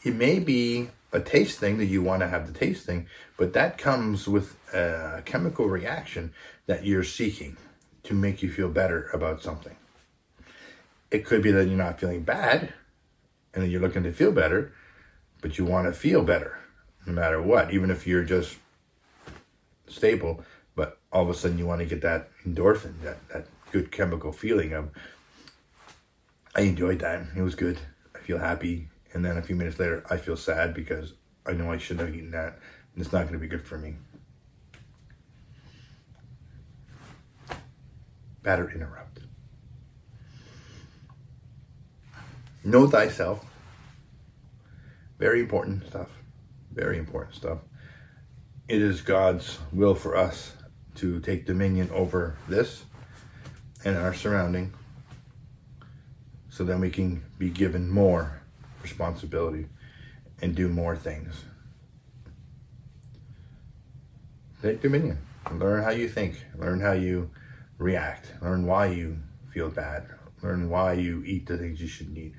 It 0.03 0.15
may 0.15 0.39
be 0.39 0.89
a 1.11 1.19
taste 1.19 1.59
thing 1.59 1.77
that 1.77 1.85
you 1.85 2.01
want 2.01 2.21
to 2.21 2.27
have 2.27 2.47
the 2.47 2.57
taste 2.57 2.85
thing, 2.85 3.07
but 3.37 3.53
that 3.53 3.77
comes 3.77 4.27
with 4.27 4.57
a 4.73 5.21
chemical 5.25 5.67
reaction 5.67 6.33
that 6.67 6.85
you're 6.85 7.03
seeking 7.03 7.57
to 8.03 8.13
make 8.13 8.41
you 8.43 8.51
feel 8.51 8.69
better 8.69 9.09
about 9.13 9.41
something. 9.41 9.75
It 11.11 11.25
could 11.25 11.41
be 11.41 11.51
that 11.51 11.67
you're 11.67 11.77
not 11.77 11.99
feeling 11.99 12.23
bad 12.23 12.73
and 13.53 13.63
that 13.63 13.69
you're 13.69 13.81
looking 13.81 14.03
to 14.03 14.11
feel 14.11 14.31
better, 14.31 14.73
but 15.41 15.57
you 15.57 15.65
want 15.65 15.87
to 15.87 15.93
feel 15.93 16.23
better 16.23 16.59
no 17.05 17.13
matter 17.13 17.41
what, 17.41 17.73
even 17.73 17.91
if 17.91 18.07
you're 18.07 18.23
just 18.23 18.57
stable, 19.87 20.43
but 20.75 20.97
all 21.11 21.23
of 21.23 21.29
a 21.29 21.33
sudden 21.33 21.57
you 21.57 21.65
want 21.65 21.79
to 21.79 21.85
get 21.85 22.01
that 22.01 22.29
endorphin, 22.45 22.99
that, 23.01 23.27
that 23.29 23.45
good 23.71 23.91
chemical 23.91 24.31
feeling 24.31 24.73
of, 24.73 24.89
I 26.55 26.61
enjoyed 26.61 26.99
that. 26.99 27.21
It 27.35 27.41
was 27.41 27.53
good. 27.53 27.77
I 28.15 28.19
feel 28.19 28.37
happy. 28.37 28.87
And 29.13 29.23
then 29.23 29.37
a 29.37 29.41
few 29.41 29.55
minutes 29.55 29.77
later, 29.77 30.03
I 30.09 30.17
feel 30.17 30.37
sad 30.37 30.73
because 30.73 31.13
I 31.45 31.51
know 31.51 31.71
I 31.71 31.77
shouldn't 31.77 32.07
have 32.07 32.15
eaten 32.15 32.31
that. 32.31 32.59
And 32.93 33.03
it's 33.03 33.11
not 33.11 33.23
going 33.23 33.33
to 33.33 33.39
be 33.39 33.47
good 33.47 33.65
for 33.65 33.77
me. 33.77 33.95
Pattern 38.41 38.71
interrupt. 38.73 39.19
Know 42.63 42.87
thyself. 42.87 43.45
Very 45.19 45.41
important 45.41 45.85
stuff. 45.87 46.09
Very 46.71 46.97
important 46.97 47.35
stuff. 47.35 47.59
It 48.67 48.81
is 48.81 49.01
God's 49.01 49.59
will 49.73 49.93
for 49.93 50.15
us 50.15 50.53
to 50.95 51.19
take 51.19 51.45
dominion 51.45 51.89
over 51.93 52.37
this 52.47 52.85
and 53.83 53.97
our 53.97 54.13
surrounding 54.13 54.73
so 56.55 56.63
then 56.63 56.79
we 56.79 56.89
can 56.89 57.21
be 57.37 57.49
given 57.49 57.89
more 57.89 58.41
responsibility 58.81 59.67
and 60.41 60.55
do 60.55 60.69
more 60.69 60.95
things. 60.95 61.43
Take 64.61 64.81
dominion. 64.81 65.17
Learn 65.51 65.83
how 65.83 65.89
you 65.89 66.07
think. 66.07 66.41
Learn 66.57 66.79
how 66.79 66.93
you 66.93 67.29
react. 67.77 68.31
Learn 68.41 68.65
why 68.65 68.85
you 68.85 69.17
feel 69.53 69.69
bad. 69.69 70.07
Learn 70.41 70.69
why 70.69 70.93
you 70.93 71.23
eat 71.25 71.45
the 71.45 71.57
things 71.57 71.81
you 71.81 71.87
shouldn't 71.87 72.17
eat. 72.17 72.33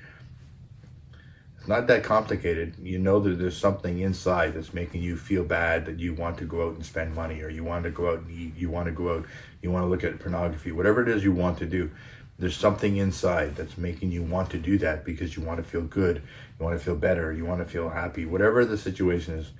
It's 1.59 1.69
not 1.69 1.87
that 1.89 2.03
complicated. 2.03 2.75
You 2.81 2.99
know 2.99 3.21
that 3.21 3.39
there's 3.39 3.59
something 3.59 3.99
inside 3.99 4.55
that's 4.55 4.73
making 4.73 5.03
you 5.03 5.17
feel 5.17 5.45
bad 5.45 5.85
that 5.87 6.01
you 6.01 6.15
want 6.15 6.39
to 6.39 6.45
go 6.45 6.69
out 6.69 6.77
and 6.77 6.87
spend 6.87 7.15
money 7.15 7.43
or 7.43 7.51
you 7.51 7.65
want 7.65 7.85
to 7.85 7.91
go 7.91 8.13
out 8.13 8.21
and 8.21 8.31
eat. 8.31 8.57
You 8.57 8.71
want 8.71 8.87
to 8.87 8.93
go 8.93 9.15
out, 9.15 9.27
you 9.61 9.71
want 9.71 9.85
to 9.85 9.89
look 9.89 10.05
at 10.05 10.19
pornography, 10.21 10.73
whatever 10.73 11.03
it 11.03 11.09
is 11.09 11.23
you 11.23 11.33
want 11.33 11.59
to 11.59 11.67
do. 11.67 11.91
There's 12.39 12.57
something 12.57 12.99
inside 12.99 13.57
that's 13.57 13.79
making 13.79 14.13
you 14.13 14.23
want 14.23 14.51
to 14.51 14.59
do 14.59 14.77
that 14.79 15.05
because 15.05 15.37
you 15.37 15.43
want 15.43 15.59
to 15.59 15.65
feel 15.65 15.83
good, 15.83 16.23
you 16.59 16.65
want 16.65 16.79
to 16.79 16.85
feel 16.85 16.97
better, 16.97 17.33
you 17.33 17.47
want 17.47 17.61
to 17.61 17.71
feel 17.71 17.89
happy, 17.89 18.27
whatever 18.27 18.65
the 18.65 18.77
situation 18.77 19.39
is. 19.39 19.51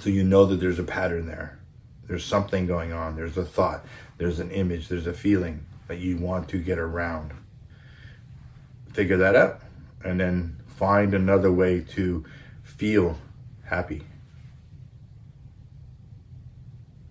So 0.00 0.10
you 0.10 0.24
know 0.24 0.44
that 0.46 0.56
there's 0.56 0.78
a 0.78 0.84
pattern 0.84 1.26
there. 1.26 1.58
There's 2.06 2.24
something 2.24 2.66
going 2.66 2.92
on. 2.92 3.16
There's 3.16 3.38
a 3.38 3.44
thought, 3.44 3.86
there's 4.18 4.40
an 4.40 4.50
image, 4.50 4.88
there's 4.88 5.06
a 5.06 5.14
feeling 5.14 5.64
that 5.88 5.98
you 5.98 6.18
want 6.18 6.48
to 6.50 6.58
get 6.58 6.78
around. 6.78 7.32
Figure 8.92 9.16
that 9.18 9.34
out 9.34 9.60
and 10.04 10.20
then 10.20 10.56
find 10.66 11.14
another 11.14 11.50
way 11.50 11.80
to 11.80 12.24
feel 12.62 13.18
happy. 13.64 14.02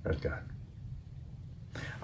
That's 0.04 0.20
God. 0.20 0.40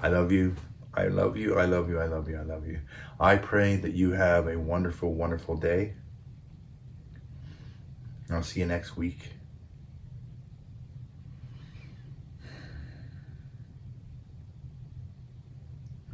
I 0.01 0.07
love 0.07 0.31
you. 0.31 0.55
I 0.93 1.07
love 1.07 1.37
you. 1.37 1.57
I 1.57 1.65
love 1.65 1.89
you. 1.89 1.99
I 1.99 2.05
love 2.05 2.29
you. 2.29 2.37
I 2.37 2.43
love 2.43 2.67
you. 2.67 2.79
I 3.19 3.37
pray 3.37 3.75
that 3.77 3.93
you 3.93 4.11
have 4.11 4.47
a 4.47 4.57
wonderful, 4.57 5.13
wonderful 5.13 5.55
day. 5.55 5.93
I'll 8.31 8.43
see 8.43 8.59
you 8.59 8.65
next 8.65 8.97
week. 8.97 9.19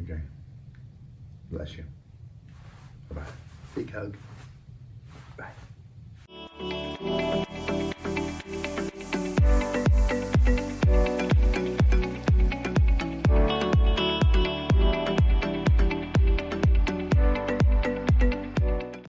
Okay. 0.02 0.20
Bless 1.52 1.78
you. 1.78 1.86
Bye 3.10 3.22
bye. 3.22 3.28
Big 3.76 3.92
hug. 3.92 4.16
Bye. 5.38 5.52